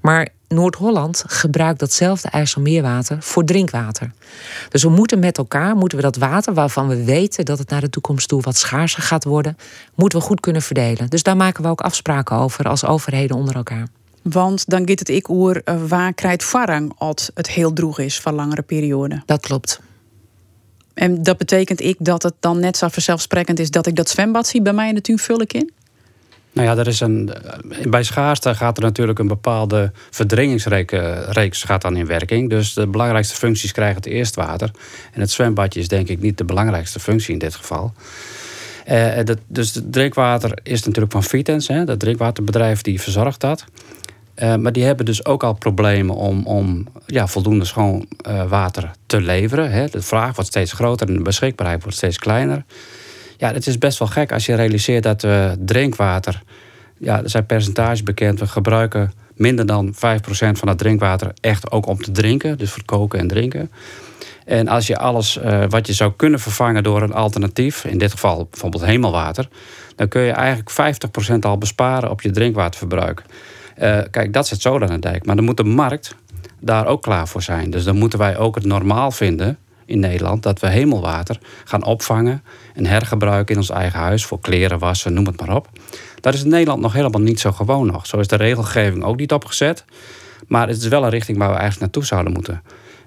Maar 0.00 0.28
Noord-Holland 0.48 1.24
gebruikt 1.26 1.78
datzelfde 1.78 2.28
IJsselmeerwater 2.28 3.16
voor 3.20 3.44
drinkwater. 3.44 4.12
Dus 4.68 4.82
we 4.82 4.90
moeten 4.90 5.18
met 5.18 5.38
elkaar, 5.38 5.76
moeten 5.76 5.98
we 5.98 6.04
dat 6.04 6.16
water 6.16 6.54
waarvan 6.54 6.88
we 6.88 7.04
weten 7.04 7.44
dat 7.44 7.58
het 7.58 7.70
naar 7.70 7.80
de 7.80 7.90
toekomst 7.90 8.28
toe 8.28 8.42
wat 8.42 8.56
schaarser 8.56 9.02
gaat 9.02 9.24
worden, 9.24 9.56
moeten 9.94 10.18
we 10.18 10.24
goed 10.24 10.40
kunnen 10.40 10.62
verdelen. 10.62 11.10
Dus 11.10 11.22
daar 11.22 11.36
maken 11.36 11.62
we 11.62 11.68
ook 11.68 11.80
afspraken 11.80 12.36
over 12.36 12.68
als 12.68 12.84
overheden 12.84 13.36
onder 13.36 13.54
elkaar. 13.54 13.86
Want 14.22 14.70
dan 14.70 14.88
gaat 14.88 14.98
het 14.98 15.08
ik 15.08 15.28
oer 15.28 15.62
uh, 15.64 15.82
waar 15.88 16.14
krijgt 16.14 16.44
varang 16.44 16.92
als 16.96 17.30
het 17.34 17.48
heel 17.50 17.72
droeg 17.72 17.98
is 17.98 18.20
van 18.20 18.34
langere 18.34 18.62
perioden. 18.62 19.22
Dat 19.26 19.40
klopt. 19.40 19.80
En 20.94 21.22
dat 21.22 21.38
betekent 21.38 21.80
ik 21.80 21.96
dat 21.98 22.22
het 22.22 22.34
dan 22.40 22.60
net 22.60 22.76
zo 22.76 22.88
vanzelfsprekend 22.88 23.58
is 23.58 23.70
dat 23.70 23.86
ik 23.86 23.96
dat 23.96 24.08
zwembad 24.08 24.46
zie 24.46 24.62
bij 24.62 24.72
mij 24.72 24.88
in 24.88 24.94
de 24.94 25.00
tuin 25.00 25.18
vul 25.18 25.40
ik 25.40 25.52
in? 25.52 25.70
Nou 26.52 26.68
ja, 26.68 26.76
er 26.76 26.86
is 26.86 27.00
een, 27.00 27.30
bij 27.88 28.02
schaarste 28.02 28.54
gaat 28.54 28.76
er 28.76 28.82
natuurlijk 28.82 29.18
een 29.18 29.26
bepaalde 29.26 29.92
verdringingsreeks 30.10 31.62
gaat 31.62 31.82
dan 31.82 31.96
in 31.96 32.06
werking. 32.06 32.50
Dus 32.50 32.74
de 32.74 32.86
belangrijkste 32.86 33.34
functies 33.34 33.72
krijgen 33.72 33.96
het 33.96 34.06
eerst 34.06 34.34
water. 34.34 34.70
En 35.12 35.20
het 35.20 35.30
zwembadje 35.30 35.80
is 35.80 35.88
denk 35.88 36.08
ik 36.08 36.20
niet 36.20 36.38
de 36.38 36.44
belangrijkste 36.44 37.00
functie 37.00 37.32
in 37.32 37.38
dit 37.38 37.54
geval. 37.54 37.92
Uh, 38.90 39.24
dat, 39.24 39.38
dus 39.46 39.74
het 39.74 39.92
drinkwater 39.92 40.58
is 40.62 40.82
natuurlijk 40.84 41.12
van 41.12 41.22
Vitens. 41.22 41.68
Hè, 41.68 41.84
dat 41.84 41.98
drinkwaterbedrijf 42.00 42.82
die 42.82 43.00
verzorgt 43.00 43.40
dat. 43.40 43.64
Uh, 44.36 44.54
maar 44.54 44.72
die 44.72 44.84
hebben 44.84 45.04
dus 45.04 45.24
ook 45.24 45.42
al 45.42 45.52
problemen 45.52 46.14
om, 46.14 46.46
om 46.46 46.86
ja, 47.06 47.26
voldoende 47.26 47.64
schoon 47.64 48.06
uh, 48.28 48.48
water 48.48 48.90
te 49.06 49.20
leveren. 49.20 49.70
Hè. 49.70 49.86
De 49.86 50.02
vraag 50.02 50.34
wordt 50.34 50.50
steeds 50.50 50.72
groter 50.72 51.08
en 51.08 51.14
de 51.14 51.22
beschikbaarheid 51.22 51.82
wordt 51.82 51.96
steeds 51.96 52.18
kleiner. 52.18 52.64
Ja, 53.36 53.52
het 53.52 53.66
is 53.66 53.78
best 53.78 53.98
wel 53.98 54.08
gek 54.08 54.32
als 54.32 54.46
je 54.46 54.54
realiseert 54.54 55.02
dat 55.02 55.22
we 55.22 55.56
drinkwater... 55.58 56.42
Ja, 56.98 57.22
er 57.22 57.30
zijn 57.30 57.46
percentages 57.46 58.02
bekend. 58.02 58.40
We 58.40 58.46
gebruiken 58.46 59.12
minder 59.34 59.66
dan 59.66 59.94
5% 59.94 59.98
van 60.30 60.68
het 60.68 60.78
drinkwater 60.78 61.32
echt 61.40 61.70
ook 61.70 61.86
om 61.86 62.02
te 62.02 62.10
drinken. 62.10 62.58
Dus 62.58 62.70
voor 62.70 62.84
koken 62.84 63.18
en 63.18 63.28
drinken. 63.28 63.70
En 64.44 64.68
als 64.68 64.86
je 64.86 64.96
alles 64.96 65.38
wat 65.68 65.86
je 65.86 65.92
zou 65.92 66.12
kunnen 66.16 66.40
vervangen 66.40 66.82
door 66.82 67.02
een 67.02 67.12
alternatief... 67.12 67.84
in 67.84 67.98
dit 67.98 68.10
geval 68.10 68.46
bijvoorbeeld 68.50 68.84
hemelwater... 68.84 69.48
dan 69.96 70.08
kun 70.08 70.22
je 70.22 70.32
eigenlijk 70.32 70.96
50% 71.34 71.38
al 71.40 71.58
besparen 71.58 72.10
op 72.10 72.20
je 72.20 72.30
drinkwaterverbruik. 72.30 73.22
Uh, 73.78 73.98
kijk, 74.10 74.32
dat 74.32 74.46
zit 74.46 74.60
zo 74.60 74.78
aan 74.78 74.86
de 74.86 74.98
dijk. 74.98 75.26
Maar 75.26 75.36
dan 75.36 75.44
moet 75.44 75.56
de 75.56 75.64
markt 75.64 76.14
daar 76.60 76.86
ook 76.86 77.02
klaar 77.02 77.28
voor 77.28 77.42
zijn. 77.42 77.70
Dus 77.70 77.84
dan 77.84 77.96
moeten 77.96 78.18
wij 78.18 78.36
ook 78.36 78.54
het 78.54 78.64
normaal 78.64 79.10
vinden 79.10 79.58
in 79.86 80.00
Nederland 80.00 80.42
dat 80.42 80.60
we 80.60 80.68
hemelwater 80.68 81.38
gaan 81.64 81.84
opvangen 81.84 82.42
en 82.74 82.86
hergebruiken 82.86 83.54
in 83.54 83.60
ons 83.60 83.70
eigen 83.70 84.00
huis 84.00 84.24
voor 84.24 84.40
kleren 84.40 84.78
wassen, 84.78 85.12
noem 85.12 85.26
het 85.26 85.40
maar 85.40 85.56
op. 85.56 85.68
Dat 86.20 86.34
is 86.34 86.42
in 86.42 86.48
Nederland 86.48 86.80
nog 86.80 86.92
helemaal 86.92 87.20
niet 87.20 87.40
zo 87.40 87.52
gewoon 87.52 87.86
nog. 87.86 88.06
Zo 88.06 88.18
is 88.18 88.28
de 88.28 88.36
regelgeving 88.36 89.04
ook 89.04 89.16
niet 89.16 89.32
opgezet. 89.32 89.84
Maar 90.46 90.68
het 90.68 90.76
is 90.76 90.88
wel 90.88 91.04
een 91.04 91.10
richting 91.10 91.38
waar 91.38 91.48
we 91.48 91.54
eigenlijk 91.54 91.80
naartoe 91.80 92.04
zouden 92.04 92.32
moeten. 92.32 92.62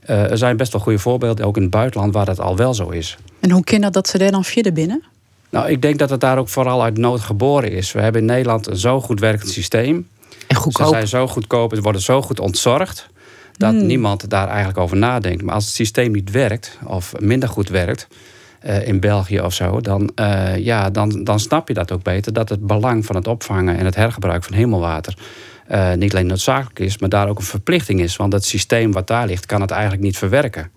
Uh, 0.10 0.31
er 0.31 0.38
zijn 0.38 0.57
best 0.57 0.72
wel 0.72 0.81
goede 0.81 1.00
voorbeelden, 1.00 1.45
ook 1.45 1.55
in 1.55 1.62
het 1.62 1.72
buitenland, 1.72 2.13
waar 2.13 2.25
dat 2.25 2.39
al 2.39 2.55
wel 2.55 2.74
zo 2.74 2.89
is. 2.89 3.17
En 3.39 3.51
hoe 3.51 3.63
kan 3.63 3.81
dat 3.81 3.93
dat 3.93 4.07
ze 4.07 4.17
er 4.17 4.31
dan 4.31 4.43
verder 4.43 4.74
binnen? 4.74 5.03
Nou, 5.50 5.69
ik 5.69 5.81
denk 5.81 6.00
dat 6.00 6.10
het 6.10 6.19
daar 6.19 6.38
ook 6.38 6.50
vooral 6.50 6.84
uit 6.84 6.98
nood 6.98 7.22
geboren 7.22 7.72
is. 7.72 7.91
We 7.91 8.01
hebben 8.01 8.22
in 8.22 8.27
Nederland 8.27 8.67
een 8.67 8.77
zo 8.77 9.01
goed 9.01 9.19
werkend 9.19 9.50
systeem. 9.50 10.07
En 10.48 10.56
goedkoop. 10.56 10.88
Ze 10.88 10.94
zijn 10.94 11.08
zo 11.08 11.27
goedkoop, 11.27 11.72
het 11.72 11.84
worden 11.84 12.01
zo 12.01 12.22
goed 12.22 12.39
ontzorgd 12.39 13.10
dat 13.58 13.74
hmm. 13.74 13.86
niemand 13.86 14.30
daar 14.30 14.48
eigenlijk 14.48 14.77
over 14.77 14.98
nadenkt. 14.98 15.44
Maar 15.44 15.56
als 15.56 15.65
het 15.65 15.74
systeem 15.74 16.12
niet 16.12 16.32
werkt, 16.32 16.77
of 16.84 17.13
minder 17.20 17.50
goed 17.50 17.70
werkt, 17.70 18.08
uh, 18.65 18.88
in 18.88 19.00
België 19.00 19.42
of 19.42 19.54
zo, 19.54 19.82
dan, 19.82 20.12
uh, 20.15 20.58
ja, 20.58 20.89
dan, 20.89 21.24
dan 21.24 21.39
snap 21.39 21.68
je 21.68 21.74
dat 21.74 21.92
ook 21.92 22.04
beter. 22.04 22.34
Dat 22.34 22.50
het 22.50 22.68
belang 22.68 23.06
van 23.06 23.15
het 23.15 23.27
opvangen 23.27 23.77
en 23.77 23.86
het 23.86 23.96
hergebruik 23.96 24.44
van 24.44 24.54
hemelwater 24.54 25.18
uh, 25.72 25.94
niet 25.94 26.13
alleen 26.13 26.27
noodzakelijk 26.27 26.80
is, 26.80 26.98
maar 26.98 27.10
daar 27.10 27.30
ook 27.30 27.38
een 27.38 27.46
verplichting 27.46 28.01
is. 28.01 28.15
Want 28.15 28.34
het 28.34 28.46
systeem 28.46 28.92
wat 28.92 29.08
daar 29.08 29.27
ligt, 29.27 29.46
kan 29.46 29.62
het 29.62 29.72
eigenlijk 29.72 30.01
niet 30.01 30.18
verwerken. 30.18 30.72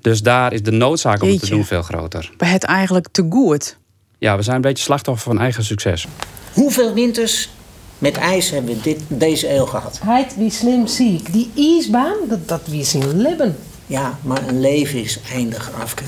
Dus 0.00 0.22
daar 0.22 0.52
is 0.52 0.62
de 0.62 0.70
noodzaak 0.70 1.22
om 1.22 1.28
het 1.28 1.40
te 1.40 1.48
doen 1.48 1.64
veel 1.64 1.82
groter. 1.82 2.30
Bij 2.36 2.48
het 2.48 2.64
eigenlijk 2.64 3.08
te 3.10 3.26
goed. 3.30 3.78
Ja, 4.18 4.36
we 4.36 4.42
zijn 4.42 4.56
een 4.56 4.62
beetje 4.62 4.84
slachtoffer 4.84 5.30
van 5.30 5.40
eigen 5.40 5.64
succes. 5.64 6.06
Hoeveel 6.52 6.94
winters 6.94 7.48
met 7.98 8.16
ijs 8.16 8.50
hebben 8.50 8.74
we 8.74 8.80
dit, 8.80 9.00
deze 9.08 9.54
eeuw 9.54 9.66
gehad. 9.66 10.00
Heid 10.04 10.36
wie 10.36 10.50
slim 10.50 10.86
ziek. 10.86 11.32
Die 11.32 11.50
ijsbaan, 11.56 12.16
dat, 12.28 12.48
dat 12.48 12.66
wie 12.66 12.84
zien 12.84 13.20
leven. 13.20 13.56
Ja, 13.86 14.18
maar 14.22 14.48
een 14.48 14.60
leven 14.60 15.02
is 15.02 15.20
eindig, 15.32 15.72
Afke. 15.80 16.04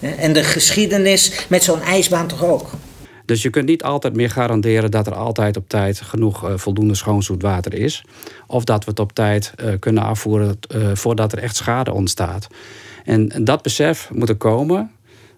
En 0.00 0.32
de 0.32 0.44
geschiedenis 0.44 1.46
met 1.48 1.62
zo'n 1.62 1.80
ijsbaan 1.80 2.26
toch 2.26 2.44
ook. 2.44 2.70
Dus 3.24 3.42
je 3.42 3.50
kunt 3.50 3.66
niet 3.66 3.82
altijd 3.82 4.14
meer 4.14 4.30
garanderen 4.30 4.90
dat 4.90 5.06
er 5.06 5.14
altijd 5.14 5.56
op 5.56 5.68
tijd 5.68 6.00
genoeg 6.00 6.48
uh, 6.48 6.52
voldoende 6.56 6.94
schoon 6.94 7.22
zoet 7.22 7.42
water 7.42 7.74
is. 7.74 8.04
Of 8.46 8.64
dat 8.64 8.84
we 8.84 8.90
het 8.90 9.00
op 9.00 9.12
tijd 9.12 9.52
uh, 9.56 9.72
kunnen 9.78 10.02
afvoeren 10.02 10.58
uh, 10.74 10.88
voordat 10.94 11.32
er 11.32 11.38
echt 11.38 11.56
schade 11.56 11.92
ontstaat. 11.92 12.46
En 13.04 13.32
dat 13.44 13.62
besef 13.62 14.10
moet 14.12 14.28
er 14.28 14.36
komen 14.36 14.90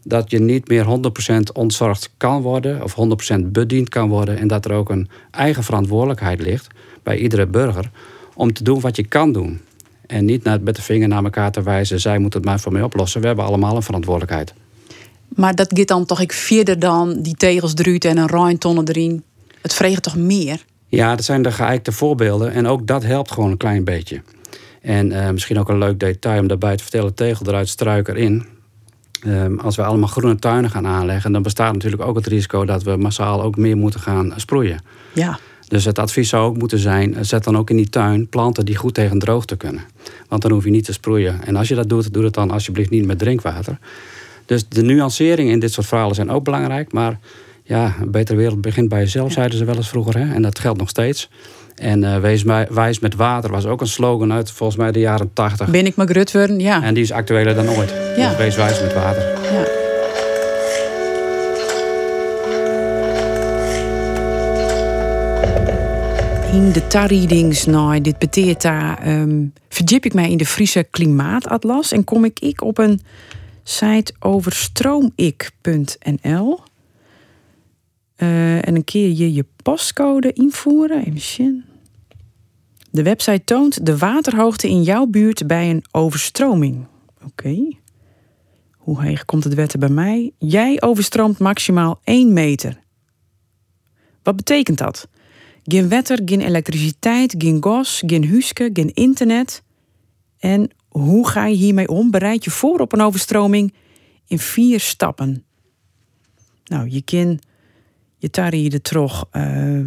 dat 0.08 0.30
je 0.30 0.38
niet 0.38 0.68
meer 0.68 0.84
100% 0.84 1.52
ontzorgd 1.52 2.10
kan 2.16 2.42
worden 2.42 2.82
of 2.82 2.96
100% 3.34 3.38
bediend 3.44 3.88
kan 3.88 4.08
worden 4.08 4.38
en 4.38 4.48
dat 4.48 4.64
er 4.64 4.72
ook 4.72 4.90
een 4.90 5.08
eigen 5.30 5.64
verantwoordelijkheid 5.64 6.40
ligt 6.40 6.66
bij 7.02 7.18
iedere 7.18 7.46
burger 7.46 7.90
om 8.34 8.52
te 8.52 8.62
doen 8.62 8.80
wat 8.80 8.96
je 8.96 9.06
kan 9.06 9.32
doen. 9.32 9.60
En 10.06 10.25
niet 10.25 10.44
met 10.44 10.76
de 10.76 10.82
vinger 10.82 11.08
naar 11.08 11.25
elkaar 11.25 11.52
te 11.52 11.62
wijzen, 11.62 12.00
zij 12.00 12.18
moeten 12.18 12.40
het 12.40 12.48
maar 12.48 12.60
voor 12.60 12.72
mij 12.72 12.82
oplossen. 12.82 13.20
We 13.20 13.26
hebben 13.26 13.44
allemaal 13.44 13.76
een 13.76 13.82
verantwoordelijkheid. 13.82 14.54
Maar 15.28 15.54
dat 15.54 15.72
gaat 15.75 15.88
dan 15.88 16.04
toch 16.04 16.20
ik 16.20 16.32
verder 16.32 16.78
dan 16.78 17.22
die 17.22 17.34
tegels 17.34 17.75
druut 17.75 18.04
en 18.04 18.16
een 18.16 18.28
ruimtonnen 18.28 18.88
erin. 18.88 19.22
Het 19.62 19.75
vreegt 19.75 20.02
toch 20.02 20.16
meer? 20.16 20.64
Ja, 20.88 21.16
dat 21.16 21.25
zijn 21.25 21.42
de 21.42 21.52
geëikte 21.52 21.92
voorbeelden 21.92 22.52
en 22.52 22.66
ook 22.66 22.86
dat 22.86 23.02
helpt 23.02 23.30
gewoon 23.30 23.50
een 23.50 23.56
klein 23.56 23.84
beetje. 23.84 24.22
En 24.80 25.10
uh, 25.10 25.30
misschien 25.30 25.58
ook 25.58 25.68
een 25.68 25.78
leuk 25.78 26.00
detail 26.00 26.40
om 26.40 26.46
daarbij 26.46 26.76
te 26.76 26.82
vertellen: 26.82 27.14
tegel 27.14 27.46
eruit, 27.46 27.68
struik 27.68 28.08
erin. 28.08 28.55
Um, 29.26 29.58
als 29.61 29.76
we 29.76 29.85
allemaal 29.85 30.08
groene 30.08 30.37
tuinen 30.37 30.70
gaan 30.70 30.87
aanleggen, 30.87 31.32
dan 31.32 31.42
bestaat 31.42 31.73
natuurlijk 31.73 32.02
ook 32.02 32.16
het 32.16 32.26
risico 32.26 32.64
dat 32.64 32.82
we 32.82 32.96
massaal 32.96 33.42
ook 33.42 33.56
meer 33.56 33.76
moeten 33.76 34.00
gaan 34.00 34.32
sproeien. 34.37 34.80
Ja. 35.12 35.38
Dus 35.68 35.85
het 35.85 35.99
advies 35.99 36.28
zou 36.28 36.44
ook 36.44 36.56
moeten 36.56 36.78
zijn: 36.78 37.16
zet 37.20 37.44
dan 37.44 37.56
ook 37.56 37.70
in 37.70 37.76
die 37.76 37.88
tuin 37.88 38.28
planten 38.28 38.64
die 38.64 38.76
goed 38.76 38.94
tegen 38.94 39.18
droogte 39.18 39.56
kunnen. 39.56 39.82
Want 40.28 40.42
dan 40.42 40.50
hoef 40.50 40.64
je 40.64 40.70
niet 40.70 40.85
te 40.85 40.92
sproeien. 40.92 41.44
En 41.44 41.56
als 41.56 41.68
je 41.68 41.75
dat 41.75 41.88
doet, 41.88 42.12
doe 42.12 42.25
het 42.25 42.35
dan 42.35 42.50
alsjeblieft 42.50 42.90
niet 42.90 43.06
met 43.06 43.18
drinkwater. 43.18 43.78
Dus 44.46 44.68
de 44.68 44.82
nuanceringen 44.82 45.52
in 45.52 45.61
dit 45.61 45.73
soort 45.73 45.87
verhalen 45.87 46.14
zijn 46.14 46.30
ook 46.30 46.44
belangrijk. 46.44 46.92
Maar 46.92 47.18
ja, 47.62 47.94
een 48.00 48.11
betere 48.11 48.38
wereld 48.38 48.61
begint 48.61 48.88
bij 48.88 49.00
jezelf, 49.00 49.32
zeiden 49.32 49.58
ze 49.58 49.64
wel 49.64 49.76
eens 49.76 49.88
vroeger. 49.88 50.18
Hè? 50.18 50.35
En 50.35 50.42
dat 50.42 50.58
geldt 50.58 50.78
nog 50.78 50.88
steeds. 50.88 51.28
En 51.76 52.02
uh, 52.02 52.18
wees 52.18 52.42
wijs 52.68 52.99
met 52.99 53.14
water 53.14 53.50
was 53.50 53.66
ook 53.66 53.80
een 53.80 53.87
slogan 53.87 54.33
uit 54.33 54.50
volgens 54.50 54.78
mij 54.78 54.92
de 54.92 54.99
jaren 54.99 55.30
80. 55.33 55.71
Ben 55.71 55.87
ik 55.87 55.97
maar 55.97 56.06
grut 56.06 56.33
worden, 56.33 56.61
ja. 56.61 56.83
En 56.83 56.95
die 56.95 57.02
is 57.02 57.12
actueler 57.12 57.54
dan 57.54 57.68
ooit. 57.68 57.95
Ja. 58.16 58.28
Dus 58.28 58.38
wees 58.38 58.56
wijs 58.56 58.80
met 58.80 58.95
water. 58.95 59.23
Ja. 59.23 59.85
In 66.52 66.73
de 66.73 66.87
tar-readings 66.87 67.66
nou, 67.66 68.00
dit 68.00 68.18
beteert 68.18 68.62
daar, 68.62 69.09
um, 69.09 69.52
verdip 69.68 70.04
ik 70.04 70.14
mij 70.14 70.30
in 70.30 70.37
de 70.37 70.47
Friese 70.47 70.87
Klimaatatlas 70.90 71.92
en 71.92 72.04
kom 72.04 72.25
ik, 72.25 72.40
ik 72.40 72.62
op 72.62 72.78
een 72.78 73.00
site 73.62 74.14
over 74.18 74.52
stroomik.nl. 74.52 76.61
Uh, 78.16 78.68
en 78.68 78.75
een 78.75 78.85
keer 78.85 79.11
je 79.11 79.32
je 79.32 79.44
postcode 79.62 80.32
invoeren. 80.32 81.04
Even. 81.04 81.64
De 82.90 83.02
website 83.02 83.44
toont 83.44 83.87
de 83.87 83.99
waterhoogte 83.99 84.68
in 84.68 84.82
jouw 84.82 85.06
buurt 85.06 85.46
bij 85.46 85.70
een 85.70 85.85
overstroming. 85.90 86.87
Oké. 87.25 87.68
Hoe 88.76 89.02
heeg 89.02 89.25
komt 89.25 89.44
het 89.44 89.54
wetter 89.54 89.78
bij 89.78 89.88
mij? 89.88 90.32
Jij 90.38 90.82
overstroomt 90.82 91.38
maximaal 91.38 92.00
1 92.04 92.32
meter. 92.32 92.78
Wat 94.23 94.37
betekent 94.37 94.78
dat? 94.78 95.08
Geen 95.64 95.88
wetter, 95.88 96.20
geen 96.25 96.40
elektriciteit, 96.40 97.35
geen 97.38 97.62
gas, 97.62 98.02
geen 98.06 98.25
huske, 98.25 98.70
geen 98.73 98.94
internet. 98.94 99.62
En 100.38 100.70
hoe 100.88 101.28
ga 101.28 101.46
je 101.46 101.56
hiermee 101.56 101.88
om? 101.88 102.11
Bereid 102.11 102.44
je 102.44 102.50
voor 102.50 102.80
op 102.80 102.92
een 102.92 103.00
overstroming 103.00 103.75
in 104.26 104.38
vier 104.38 104.80
stappen. 104.80 105.44
Nou, 106.64 106.88
je 106.90 107.02
kan 107.02 107.38
je 108.62 108.71
de 108.71 108.83
trog 108.83 109.28
uh, 109.33 109.42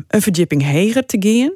een 0.08 0.22
verdieping 0.22 0.62
heger 0.62 1.05
te 1.05 1.17
gaan. 1.19 1.53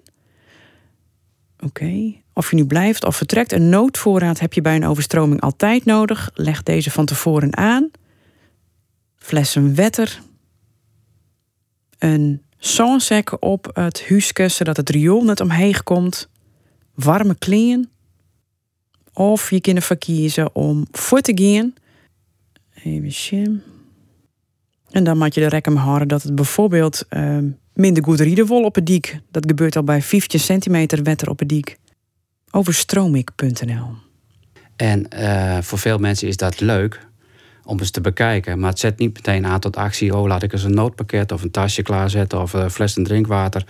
Oké. 1.59 2.13
Of 2.33 2.49
je 2.49 2.55
nu 2.55 2.65
blijft 2.65 3.05
of 3.05 3.15
vertrekt, 3.15 3.51
een 3.51 3.69
noodvoorraad 3.69 4.39
heb 4.39 4.53
je 4.53 4.61
bij 4.61 4.75
een 4.75 4.85
overstroming 4.85 5.41
altijd 5.41 5.85
nodig. 5.85 6.31
Leg 6.33 6.63
deze 6.63 6.91
van 6.91 7.05
tevoren 7.05 7.57
aan. 7.57 7.91
Flessen 9.15 9.75
wetter. 9.75 10.21
Een 11.97 12.41
zonzek 12.57 13.43
op 13.43 13.69
het 13.73 14.07
huisje, 14.09 14.47
zodat 14.47 14.77
het 14.77 14.89
riool 14.89 15.23
net 15.23 15.39
omheen 15.39 15.83
komt. 15.83 16.29
Warme 16.93 17.35
kleren. 17.37 17.89
Of 19.13 19.49
je 19.49 19.61
kunt 19.61 19.77
ervoor 19.77 19.97
kiezen 19.97 20.55
om 20.55 20.87
voor 20.91 21.21
te 21.21 21.31
gaan. 21.35 21.73
Even 22.83 23.11
zien. 23.11 23.63
En 24.93 25.03
dan 25.03 25.17
moet 25.17 25.33
je 25.33 25.41
de 25.41 25.47
rekening 25.47 25.81
houden 25.81 26.07
dat 26.07 26.23
het 26.23 26.35
bijvoorbeeld 26.35 27.05
uh, 27.09 27.37
minder 27.73 28.03
goed 28.03 28.19
riedenwol 28.19 28.63
op 28.63 28.75
het 28.75 28.85
dik. 28.85 29.19
Dat 29.31 29.45
gebeurt 29.47 29.75
al 29.75 29.83
bij 29.83 30.01
15 30.01 30.39
centimeter 30.39 31.03
wetter 31.03 31.29
op 31.29 31.39
het 31.39 31.49
dik. 31.49 31.77
Overstromik.nl 32.51 33.95
En 34.75 35.07
uh, 35.15 35.57
voor 35.61 35.77
veel 35.77 35.97
mensen 35.97 36.27
is 36.27 36.37
dat 36.37 36.59
leuk 36.59 37.07
om 37.63 37.79
eens 37.79 37.91
te 37.91 38.01
bekijken. 38.01 38.59
Maar 38.59 38.69
het 38.69 38.79
zet 38.79 38.99
niet 38.99 39.13
meteen 39.13 39.45
aan 39.45 39.59
tot 39.59 39.75
actie. 39.75 40.15
Oh, 40.15 40.27
laat 40.27 40.43
ik 40.43 40.53
eens 40.53 40.63
een 40.63 40.73
noodpakket 40.73 41.31
of 41.31 41.43
een 41.43 41.51
tasje 41.51 41.81
klaarzetten 41.81 42.41
of 42.41 42.53
een 42.53 42.71
fles 42.71 42.97
en 42.97 43.03
drinkwater. 43.03 43.65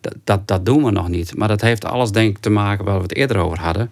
Dat, 0.00 0.14
dat, 0.24 0.48
dat, 0.48 0.64
doen 0.64 0.84
we 0.84 0.90
nog 0.90 1.08
niet. 1.08 1.36
Maar 1.36 1.48
dat 1.48 1.60
heeft 1.60 1.84
alles 1.84 2.10
denk 2.10 2.36
ik 2.36 2.42
te 2.42 2.50
maken 2.50 2.84
waar 2.84 2.96
we 2.96 3.02
het 3.02 3.14
eerder 3.14 3.36
over 3.36 3.58
hadden. 3.58 3.90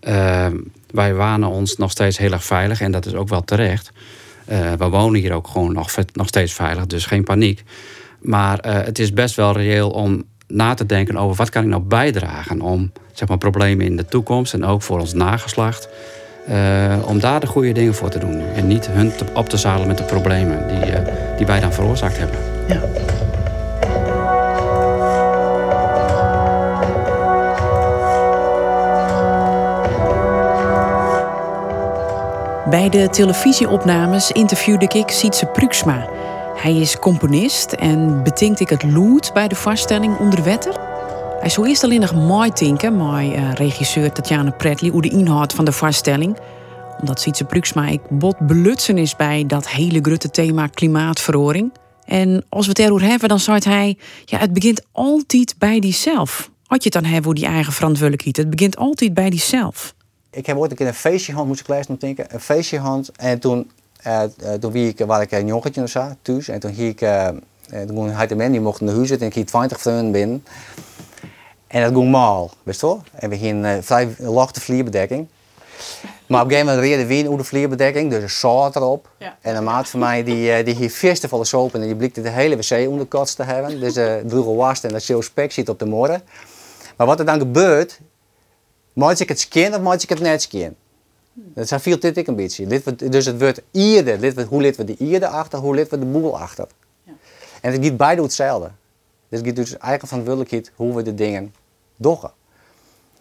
Uh, 0.00 0.46
wij 0.90 1.14
wanen 1.14 1.48
ons 1.48 1.76
nog 1.76 1.90
steeds 1.90 2.18
heel 2.18 2.32
erg 2.32 2.44
veilig 2.44 2.80
en 2.80 2.92
dat 2.92 3.06
is 3.06 3.14
ook 3.14 3.28
wel 3.28 3.44
terecht. 3.44 3.92
Uh, 4.48 4.72
we 4.72 4.88
wonen 4.88 5.20
hier 5.20 5.32
ook 5.32 5.46
gewoon 5.46 5.72
nog, 5.72 5.94
nog 6.12 6.28
steeds 6.28 6.52
veilig, 6.52 6.86
dus 6.86 7.06
geen 7.06 7.24
paniek. 7.24 7.62
Maar 8.20 8.66
uh, 8.66 8.72
het 8.72 8.98
is 8.98 9.12
best 9.12 9.34
wel 9.34 9.52
reëel 9.52 9.90
om 9.90 10.24
na 10.46 10.74
te 10.74 10.86
denken 10.86 11.16
over 11.16 11.36
wat 11.36 11.50
kan 11.50 11.62
ik 11.62 11.68
nou 11.68 11.82
bijdragen 11.82 12.60
om 12.60 12.92
zeg 13.12 13.28
maar, 13.28 13.38
problemen 13.38 13.86
in 13.86 13.96
de 13.96 14.04
toekomst 14.04 14.54
en 14.54 14.64
ook 14.64 14.82
voor 14.82 15.00
ons 15.00 15.12
nageslacht. 15.12 15.88
Uh, 16.48 16.96
om 17.06 17.20
daar 17.20 17.40
de 17.40 17.46
goede 17.46 17.72
dingen 17.72 17.94
voor 17.94 18.10
te 18.10 18.18
doen. 18.18 18.40
En 18.40 18.66
niet 18.66 18.86
hun 18.86 19.12
op 19.34 19.48
te 19.48 19.56
zadelen 19.56 19.88
met 19.88 19.98
de 19.98 20.04
problemen 20.04 20.68
die, 20.68 20.92
die 21.36 21.46
wij 21.46 21.60
dan 21.60 21.72
veroorzaakt 21.72 22.18
hebben. 22.18 22.38
Ja. 22.68 23.03
Bij 32.70 32.88
de 32.88 33.08
televisieopnames 33.08 34.30
interviewde 34.30 34.88
ik 34.88 35.10
Sietse 35.10 35.46
Pruksma. 35.46 36.08
Hij 36.56 36.76
is 36.76 36.98
componist 36.98 37.72
en 37.72 38.22
betinkt 38.22 38.60
ik 38.60 38.68
het 38.68 38.82
lood 38.82 39.30
bij 39.32 39.48
de 39.48 39.54
vaststelling 39.54 40.18
onder 40.18 40.44
wetter. 40.44 40.74
Hij 41.40 41.48
zou 41.48 41.68
eerst 41.68 41.84
alleen 41.84 42.00
nog 42.00 42.14
mooi 42.14 42.50
tinken, 42.50 42.94
mooi 42.94 43.34
uh, 43.34 43.52
regisseur 43.52 44.12
Tatjana 44.12 44.50
Pretli, 44.50 44.90
hoe 44.90 45.02
de 45.02 45.08
inhoud 45.08 45.52
van 45.52 45.64
de 45.64 45.72
vaststelling. 45.72 46.38
Omdat 47.00 47.20
Sietse 47.20 47.44
Pruksma 47.44 47.88
ik 47.88 48.00
bot 48.08 48.38
belutsen 48.38 48.98
is 48.98 49.16
bij 49.16 49.46
dat 49.46 49.68
hele 49.68 49.98
grote 50.02 50.30
thema 50.30 50.66
klimaatverhoring. 50.66 51.72
En 52.04 52.44
als 52.48 52.64
we 52.64 52.70
het 52.70 52.78
erover 52.78 53.06
hebben, 53.06 53.28
dan 53.28 53.40
zei 53.40 53.58
hij: 53.64 53.98
ja, 54.24 54.38
het 54.38 54.52
begint 54.52 54.84
altijd 54.92 55.54
bij 55.58 55.80
diezelf. 55.80 56.50
Had 56.66 56.82
je 56.82 56.90
het 56.92 57.02
dan 57.02 57.12
hebben 57.12 57.24
hoe 57.24 57.40
die 57.40 57.46
eigen 57.46 57.72
verantwoordelijkheid? 57.72 58.36
Het 58.36 58.50
begint 58.50 58.76
altijd 58.76 59.14
bij 59.14 59.30
diezelf 59.30 59.93
ik 60.34 60.46
heb 60.46 60.56
ooit 60.56 60.70
een 60.70 60.76
keer 60.76 60.86
een 60.86 60.94
feestje 60.94 61.32
gehad, 61.32 61.46
moest 61.46 61.60
ik 61.60 61.66
gelijk 61.66 61.88
nog 61.88 61.98
denken. 61.98 62.26
Een 62.28 62.40
feestje 62.40 62.76
gehad 62.76 63.10
en 63.16 63.38
toen, 63.38 63.70
uh, 64.06 64.22
toen 64.60 64.72
wie 64.72 64.88
ik, 64.88 64.98
waar 65.06 65.22
ik 65.22 65.32
een 65.32 65.46
jongetje 65.46 65.80
nog 65.80 65.90
zat, 65.90 66.16
thuis. 66.22 66.48
En 66.48 66.60
toen 66.60 66.74
ging 66.74 66.90
ik, 66.90 67.00
uh, 67.00 67.28
toen 67.86 68.10
had 68.10 68.28
de 68.28 68.36
man, 68.36 68.50
die 68.50 68.60
mocht 68.60 68.80
in 68.80 68.86
de 68.86 68.92
huis 68.92 69.08
zitten 69.08 69.26
en 69.26 69.32
ik 69.32 69.38
ging 69.38 69.46
20 69.46 69.80
vrienden 69.80 70.12
binnen. 70.12 70.44
En 71.66 71.82
dat 71.82 71.92
ging 71.92 72.10
mal, 72.10 72.50
wist 72.62 72.80
je 72.80 72.86
wel? 72.86 73.02
En 73.12 73.30
we 73.30 73.38
gingen 73.38 73.76
uh, 73.76 73.82
vrij 73.82 74.14
lachte 74.18 74.60
vlierbedekking. 74.60 75.26
Maar 76.26 76.40
op 76.40 76.46
een 76.46 76.52
gegeven 76.52 76.74
moment 76.74 76.92
reerde 76.92 77.06
weer 77.06 77.26
over 77.26 77.38
de 77.38 77.44
vlierbedekking, 77.44 78.10
dus 78.10 78.22
een 78.22 78.30
zout 78.30 78.76
erop. 78.76 79.08
Ja. 79.18 79.36
En 79.40 79.56
een 79.56 79.64
maat 79.64 79.88
van 79.88 80.00
mij 80.00 80.24
die, 80.24 80.62
die 80.62 80.74
hier 80.74 80.90
vierste 80.90 81.28
volle 81.28 81.44
soep 81.44 81.74
en 81.74 81.80
die 81.80 81.96
blikte 81.96 82.22
de 82.22 82.30
hele 82.30 82.56
wc 82.56 82.88
onder 82.88 83.06
de 83.08 83.34
te 83.36 83.42
hebben. 83.42 83.80
Dus 83.80 83.94
de 83.94 84.20
uh, 84.24 84.30
droege 84.30 84.54
was 84.54 84.80
en 84.80 84.88
dat 84.88 85.02
zo 85.02 85.20
spek 85.20 85.52
zit 85.52 85.68
op 85.68 85.78
de 85.78 85.86
morgen. 85.86 86.22
Maar 86.96 87.06
wat 87.06 87.18
er 87.18 87.24
dan 87.24 87.38
gebeurt, 87.38 88.00
Maak 88.94 89.18
ik 89.18 89.28
het 89.28 89.40
skin 89.40 89.74
of 89.74 89.80
maak 89.80 90.02
ik 90.02 90.08
het 90.08 90.20
net 90.20 90.42
skin? 90.42 90.76
Dat 91.32 91.68
zijn 91.68 91.80
veel 91.80 91.98
dit 91.98 92.16
ik 92.16 92.26
een 92.26 92.36
beetje. 92.36 92.82
dus 93.10 93.26
het 93.26 93.40
wordt 93.40 93.62
ierde. 93.70 94.44
hoe 94.48 94.60
lid 94.62 94.76
we 94.76 94.84
de 94.84 94.96
ierde 94.96 95.28
achter, 95.28 95.58
hoe 95.58 95.74
lid 95.74 95.88
we 95.88 95.98
de 95.98 96.04
boel 96.04 96.38
achter. 96.38 96.66
Ja. 97.02 97.12
En 97.60 97.72
het 97.72 97.84
gaat 97.84 97.96
beide 97.96 98.22
hetzelfde. 98.22 98.70
Dus 99.28 99.38
het 99.38 99.46
gaat 99.46 99.56
dus 99.56 99.70
eigenlijk 99.70 100.06
verantwoordelijkheid 100.06 100.72
hoe 100.76 100.94
we 100.94 101.02
de 101.02 101.14
dingen 101.14 101.54
doen. 101.96 102.18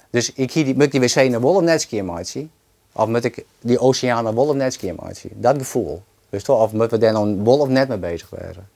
Dus 0.09 0.33
ik 0.33 0.51
hier 0.51 0.65
die, 0.65 0.75
moet 0.75 0.91
die 0.91 0.99
wc 0.99 1.29
naar 1.29 1.41
wollen 1.41 1.63
net 1.63 2.03
maken. 2.03 2.51
Of 2.91 3.07
moet 3.07 3.23
ik 3.23 3.45
die 3.61 3.79
oceaan 3.79 4.23
naar 4.23 4.33
wollen 4.33 4.57
net 4.57 4.95
maken. 4.95 5.29
Dat 5.33 5.57
gevoel. 5.57 6.03
Dus 6.29 6.43
toch, 6.43 6.61
of 6.61 6.71
moeten 6.71 6.99
we 6.99 7.05
daar 7.05 7.13
nou 7.13 7.35
wol 7.35 7.59
of 7.59 7.67
net 7.67 7.87
mee 7.87 7.97
bezig 7.97 8.29
zijn. 8.29 8.67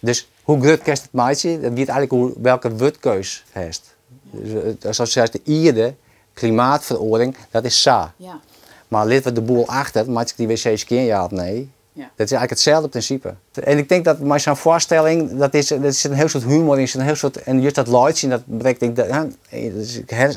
Dus 0.00 0.28
hoe 0.42 0.60
groot 0.60 0.82
kerst 0.82 1.02
het 1.02 1.12
maatje, 1.12 1.60
dat 1.60 1.72
weet 1.72 1.88
eigenlijk 1.88 2.10
hoe, 2.10 2.32
welke 2.42 2.74
wutkeus 2.74 3.44
heeft. 3.50 3.95
Dus, 4.30 4.96
zoals 4.96 5.12
zegt 5.12 5.32
de 5.32 5.40
ierde, 5.44 5.94
klimaatverordening, 6.34 7.36
dat 7.50 7.64
is 7.64 7.82
sa. 7.82 8.12
Ja. 8.16 8.40
Maar 8.88 9.06
lid 9.06 9.24
we 9.24 9.32
de 9.32 9.40
boel 9.40 9.66
achter, 9.66 10.10
maak 10.10 10.28
ik 10.28 10.36
die 10.36 10.46
wc's 10.46 10.84
keer 10.84 11.02
ja 11.02 11.24
of 11.24 11.30
nee? 11.30 11.70
Ja. 11.92 12.02
Dat 12.02 12.26
is 12.26 12.32
eigenlijk 12.32 12.50
hetzelfde 12.50 12.88
principe. 12.88 13.34
En 13.64 13.78
ik 13.78 13.88
denk 13.88 14.04
dat 14.04 14.18
met 14.18 14.42
zo'n 14.42 14.56
voorstelling, 14.56 15.38
dat 15.38 15.54
is, 15.54 15.68
dat 15.68 15.84
is 15.84 16.04
een 16.04 16.12
heel 16.12 16.28
soort 16.28 16.44
humor 16.44 16.80
in, 16.80 16.88
een 16.92 17.00
heel 17.00 17.14
soort, 17.14 17.42
en 17.42 17.60
juist 17.60 17.74
dat 17.74 17.88
liedje, 17.88 18.28
dat 18.28 18.42
brengt 18.44 18.80
denk, 18.80 18.96
dat, 18.96 19.08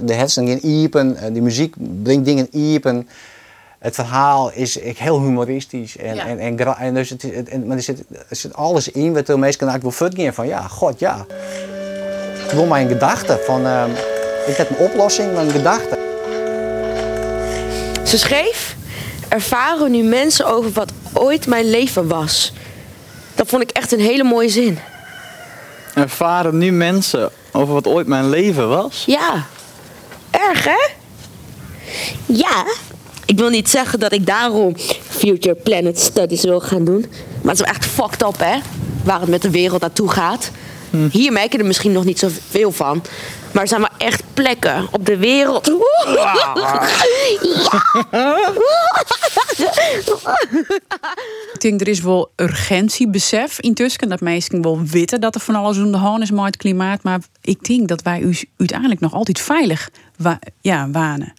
de 0.04 0.14
hersenen 0.14 0.50
in 0.50 0.66
iepen, 0.66 1.34
die 1.34 1.42
muziek 1.42 1.76
brengt 2.04 2.26
dingen 2.26 2.48
iepen. 2.52 3.08
Het 3.80 3.96
verhaal 3.96 4.52
is 4.52 4.80
heel 4.82 5.22
humoristisch. 5.22 5.98
En, 5.98 6.18
en, 6.18 6.40
en, 6.40 6.78
en, 6.78 6.94
dus 6.94 7.10
het, 7.10 7.50
en, 7.50 7.68
maar 7.68 7.78
er 7.78 7.84
zit, 7.84 8.04
er 8.30 8.36
zit 8.36 8.54
alles 8.54 8.92
in 8.92 9.14
wat 9.14 9.26
de 9.26 9.38
meesten 9.38 9.68
eigenlijk 9.68 9.98
wil 9.98 10.10
gaan 10.10 10.34
van 10.34 10.48
ja, 10.48 10.68
god 10.68 11.00
ja 11.00 11.26
wil 12.52 12.66
mijn 12.66 12.88
gedachte. 12.88 13.40
Van, 13.46 13.66
uh, 13.66 13.84
ik 14.48 14.56
heb 14.56 14.70
een 14.70 14.78
oplossing, 14.78 15.34
maar 15.34 15.44
een 15.44 15.52
gedachte. 15.52 15.98
Ze 18.04 18.18
schreef: 18.18 18.76
Ervaren 19.28 19.92
nu 19.92 20.04
mensen 20.04 20.46
over 20.46 20.72
wat 20.72 20.92
ooit 21.14 21.48
mijn 21.48 21.70
leven 21.70 22.08
was. 22.08 22.54
Dat 23.36 23.48
vond 23.48 23.62
ik 23.62 23.70
echt 23.70 23.92
een 23.92 24.00
hele 24.00 24.24
mooie 24.24 24.50
zin. 24.50 24.80
Ervaren 25.94 26.58
nu 26.58 26.72
mensen 26.72 27.32
over 27.52 27.74
wat 27.74 27.88
ooit 27.88 28.08
mijn 28.08 28.30
leven 28.30 28.70
was? 28.70 29.04
Ja. 29.06 29.46
Erg, 30.32 30.64
hè? 30.64 30.88
Ja. 32.26 32.66
Ik 33.26 33.38
wil 33.38 33.50
niet 33.50 33.70
zeggen 33.70 34.00
dat 34.00 34.12
ik 34.12 34.26
daarom 34.26 34.76
Future 35.10 35.56
Planet 35.56 36.00
Studies 36.00 36.44
wil 36.44 36.60
gaan 36.60 36.86
doen. 36.86 37.06
Maar 37.42 37.52
het 37.52 37.60
is 37.60 37.66
wel 37.66 37.76
echt 37.76 37.86
fucked 37.86 38.22
up, 38.22 38.40
hè? 38.40 38.60
Waar 39.04 39.20
het 39.20 39.30
met 39.30 39.42
de 39.42 39.50
wereld 39.50 39.82
naartoe 39.82 40.10
gaat. 40.10 40.52
Hier 41.12 41.32
merk 41.32 41.52
je 41.52 41.58
er 41.58 41.66
misschien 41.66 41.92
nog 41.92 42.06
niet 42.06 42.20
zoveel 42.20 42.72
van. 42.72 43.04
Maar 43.52 43.62
er 43.62 43.68
zijn 43.68 43.82
wel 43.82 43.90
echt 43.98 44.24
plekken 44.34 44.88
op 44.92 45.06
de 45.06 45.18
wereld. 45.18 45.68
Ik 51.54 51.62
denk, 51.62 51.82
er 51.82 51.88
is 51.88 52.02
wel 52.02 52.32
urgentiebesef 52.36 53.60
intussen. 53.60 54.10
Dat 54.10 54.22
mensen 54.22 54.62
wel 54.62 54.84
weten 54.84 55.22
dat 55.22 55.36
er 55.36 55.42
van 55.42 55.56
alles 55.56 55.78
om 55.78 55.92
de 55.92 55.98
hand 55.98 56.22
is 56.22 56.32
met 56.32 56.46
het 56.46 56.58
klimaat. 56.58 57.04
Maar 57.04 57.20
ik 57.42 57.64
denk 57.64 57.88
dat 57.88 58.02
wij 58.02 58.20
u 58.20 58.38
uiteindelijk 58.58 59.00
nog 59.00 59.14
altijd 59.14 59.40
veilig 59.40 59.90
wa 60.18 60.40
ja, 60.62 60.90
wanen. 60.90 61.34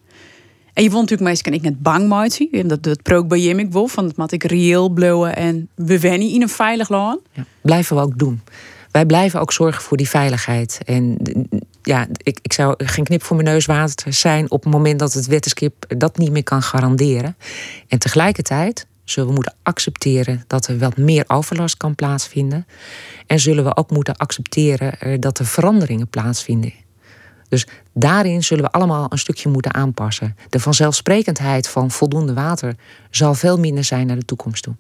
En 0.73 0.83
je 0.83 0.91
vond 0.91 1.11
natuurlijk 1.11 1.31
meestal 1.31 1.53
ik 1.53 1.63
net 1.63 1.83
bang 1.83 2.09
maatje. 2.09 2.67
Dat, 2.67 2.83
dat 2.83 3.03
prook 3.03 3.29
bij 3.29 3.39
Jimmy 3.39 3.69
wel. 3.71 3.89
Van 3.89 4.13
dat 4.17 4.33
ik 4.33 4.45
reëel 4.45 4.89
blowen 4.89 5.37
en 5.37 5.69
we 5.75 6.01
wennen 6.01 6.29
in 6.29 6.43
een 6.43 6.49
veilig 6.49 6.89
land. 6.89 7.21
Ja, 7.33 7.45
blijven 7.61 7.97
we 7.97 8.03
ook 8.03 8.19
doen. 8.19 8.41
Wij 8.91 9.07
blijven 9.07 9.41
ook 9.41 9.53
zorgen 9.53 9.83
voor 9.83 9.97
die 9.97 10.09
veiligheid. 10.09 10.81
En 10.85 11.19
ja, 11.83 12.07
ik, 12.17 12.39
ik 12.43 12.53
zou 12.53 12.75
geen 12.85 13.05
knip 13.05 13.23
voor 13.23 13.37
mijn 13.37 13.49
neus 13.49 13.67
water 13.67 14.13
zijn 14.13 14.51
op 14.51 14.65
het 14.65 14.73
moment 14.73 14.99
dat 14.99 15.13
het 15.13 15.27
wetenschap 15.27 15.73
dat 15.89 16.19
niet 16.19 16.31
meer 16.31 16.43
kan 16.43 16.63
garanderen. 16.63 17.37
En 17.89 17.99
tegelijkertijd 17.99 18.87
zullen 19.05 19.29
we 19.29 19.35
moeten 19.35 19.55
accepteren 19.63 20.45
dat 20.47 20.67
er 20.67 20.79
wat 20.79 20.97
meer 20.97 21.25
overlast 21.27 21.77
kan 21.77 21.95
plaatsvinden. 21.95 22.67
En 23.27 23.41
zullen 23.41 23.65
we 23.65 23.77
ook 23.77 23.91
moeten 23.91 24.17
accepteren 24.17 24.99
eh, 24.99 25.19
dat 25.19 25.39
er 25.39 25.47
veranderingen 25.47 26.09
plaatsvinden. 26.09 26.73
Dus 27.49 27.67
daarin 27.93 28.43
zullen 28.43 28.65
we 28.65 28.71
allemaal 28.71 29.07
een 29.09 29.19
stukje 29.19 29.49
moeten 29.49 29.75
aanpassen. 29.75 30.37
De 30.49 30.61
vanzelfsprekendheid 30.61 31.69
van 31.69 31.91
voldoende 31.91 32.35
water 32.35 32.75
zal 33.11 33.35
veel 33.35 33.59
minder 33.59 33.85
zijn 33.85 34.07
naar 34.07 34.19
de 34.19 34.25
toekomst 34.25 34.63
toe. 34.63 34.75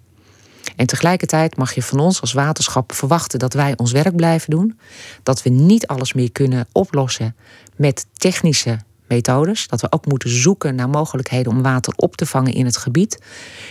En 0.76 0.86
tegelijkertijd 0.86 1.56
mag 1.56 1.74
je 1.74 1.82
van 1.82 1.98
ons 1.98 2.20
als 2.20 2.32
waterschap 2.32 2.92
verwachten 2.92 3.38
dat 3.38 3.52
wij 3.52 3.72
ons 3.76 3.92
werk 3.92 4.16
blijven 4.16 4.50
doen. 4.50 4.78
Dat 5.22 5.42
we 5.42 5.50
niet 5.50 5.86
alles 5.86 6.12
meer 6.12 6.32
kunnen 6.32 6.66
oplossen 6.72 7.36
met 7.76 8.06
technische 8.12 8.78
methodes. 9.08 9.68
Dat 9.68 9.80
we 9.80 9.92
ook 9.92 10.06
moeten 10.06 10.30
zoeken 10.30 10.74
naar 10.74 10.88
mogelijkheden 10.88 11.52
om 11.52 11.62
water 11.62 11.92
op 11.96 12.16
te 12.16 12.26
vangen 12.26 12.52
in 12.52 12.64
het 12.64 12.76
gebied. 12.76 13.22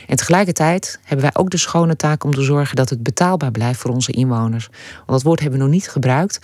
En 0.08 0.16
tegelijkertijd 0.16 1.00
hebben 1.04 1.26
wij 1.26 1.42
ook 1.42 1.50
de 1.50 1.58
schone 1.58 1.96
taak 1.96 2.24
om 2.24 2.34
te 2.34 2.44
zorgen 2.44 2.76
dat 2.76 2.90
het 2.90 3.04
betaalbaar 3.04 3.52
blijft 3.52 3.80
voor 3.80 3.92
onze 3.92 4.12
inwoners. 4.12 4.70
Want 4.96 5.10
dat 5.10 5.24
woord 5.24 5.40
hebben 5.40 5.60
we 5.60 5.66
nog 5.66 5.74
niet 5.74 5.90
gebruikt. 5.90 6.40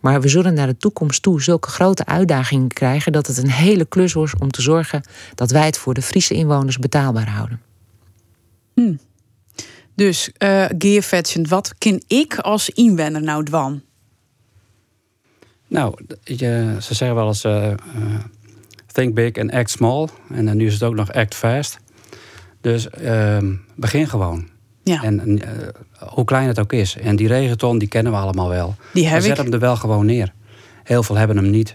Maar 0.00 0.20
we 0.20 0.28
zullen 0.28 0.54
naar 0.54 0.66
de 0.66 0.76
toekomst 0.76 1.22
toe 1.22 1.42
zulke 1.42 1.68
grote 1.68 2.04
uitdagingen 2.04 2.68
krijgen 2.68 3.12
dat 3.12 3.26
het 3.26 3.36
een 3.36 3.50
hele 3.50 3.84
klus 3.84 4.12
wordt 4.12 4.40
om 4.40 4.50
te 4.50 4.62
zorgen 4.62 5.02
dat 5.34 5.50
wij 5.50 5.66
het 5.66 5.78
voor 5.78 5.94
de 5.94 6.02
Friese 6.02 6.34
inwoners 6.34 6.78
betaalbaar 6.78 7.28
houden. 7.28 7.60
Hm. 8.74 8.94
Dus 9.94 10.30
uh, 10.38 10.64
Geervetsen, 10.78 11.48
wat 11.48 11.74
ken 11.78 12.02
ik 12.06 12.38
als 12.38 12.70
inwoner 12.70 13.22
nou 13.22 13.44
dwan? 13.44 13.82
Nou, 15.68 15.94
je, 16.24 16.76
ze 16.80 16.94
zeggen 16.94 17.16
wel 17.16 17.26
eens 17.26 17.44
uh, 17.44 17.74
think 18.92 19.14
big 19.14 19.36
and 19.36 19.50
act 19.50 19.70
small. 19.70 20.08
En 20.30 20.56
nu 20.56 20.66
is 20.66 20.72
het 20.72 20.82
ook 20.82 20.94
nog 20.94 21.12
act 21.12 21.34
fast. 21.34 21.78
Dus 22.60 22.90
ehm, 22.90 23.54
begin 23.74 24.08
gewoon. 24.08 24.48
Ja. 24.82 25.02
En 25.02 25.40
hoe 25.98 26.24
klein 26.24 26.48
het 26.48 26.58
ook 26.58 26.72
is. 26.72 26.96
En 26.96 27.16
die 27.16 27.28
regenton, 27.28 27.78
die 27.78 27.88
kennen 27.88 28.12
we 28.12 28.18
allemaal 28.18 28.48
wel. 28.48 28.74
Die 28.92 29.06
hebben 29.08 29.30
we 29.30 29.42
hem 29.42 29.52
er 29.52 29.58
wel 29.58 29.76
gewoon 29.76 30.06
neer. 30.06 30.32
Heel 30.82 31.02
veel 31.02 31.16
hebben 31.16 31.36
hem 31.36 31.50
niet. 31.50 31.74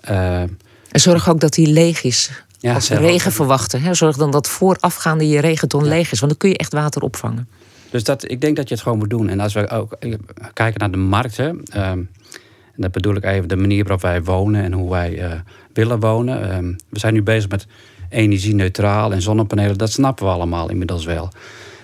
en 0.00 0.58
zorg 1.00 1.28
ook 1.28 1.40
dat 1.40 1.56
hij 1.56 1.66
leeg 1.66 2.02
is. 2.02 2.30
Ja, 2.58 2.74
als 2.74 2.88
we 2.88 2.96
regen 2.96 3.32
verwachten. 3.32 3.82
Hè, 3.82 3.94
zorg 3.94 4.16
dan 4.16 4.30
dat 4.30 4.48
voorafgaande 4.48 5.28
je 5.28 5.40
regenton 5.40 5.88
leeg 5.88 6.12
is. 6.12 6.20
Want 6.20 6.30
dan 6.30 6.40
kun 6.40 6.48
je 6.48 6.56
echt 6.56 6.72
water 6.72 7.02
opvangen. 7.02 7.48
Dus 7.90 8.04
dat, 8.04 8.30
ik 8.30 8.40
denk 8.40 8.56
dat 8.56 8.68
je 8.68 8.74
het 8.74 8.82
gewoon 8.82 8.98
moet 8.98 9.10
doen. 9.10 9.28
En 9.28 9.40
als 9.40 9.52
we 9.52 9.70
ook 9.70 9.96
kijken 10.52 10.80
naar 10.80 10.90
de 10.90 10.96
markten. 10.96 11.62
Um, 11.76 12.10
en 12.76 12.82
dat 12.82 12.92
bedoel 12.92 13.14
ik 13.14 13.24
even 13.24 13.48
de 13.48 13.56
manier 13.56 13.82
waarop 13.82 14.00
wij 14.02 14.22
wonen 14.22 14.62
en 14.62 14.72
hoe 14.72 14.90
wij 14.90 15.18
uh, 15.18 15.32
willen 15.72 16.00
wonen. 16.00 16.56
Um, 16.56 16.76
we 16.88 16.98
zijn 16.98 17.14
nu 17.14 17.22
bezig 17.22 17.50
met 17.50 17.66
energie-neutraal 18.08 19.12
en 19.12 19.22
zonnepanelen. 19.22 19.78
Dat 19.78 19.92
snappen 19.92 20.24
we 20.24 20.32
allemaal 20.32 20.70
inmiddels 20.70 21.04
wel. 21.04 21.28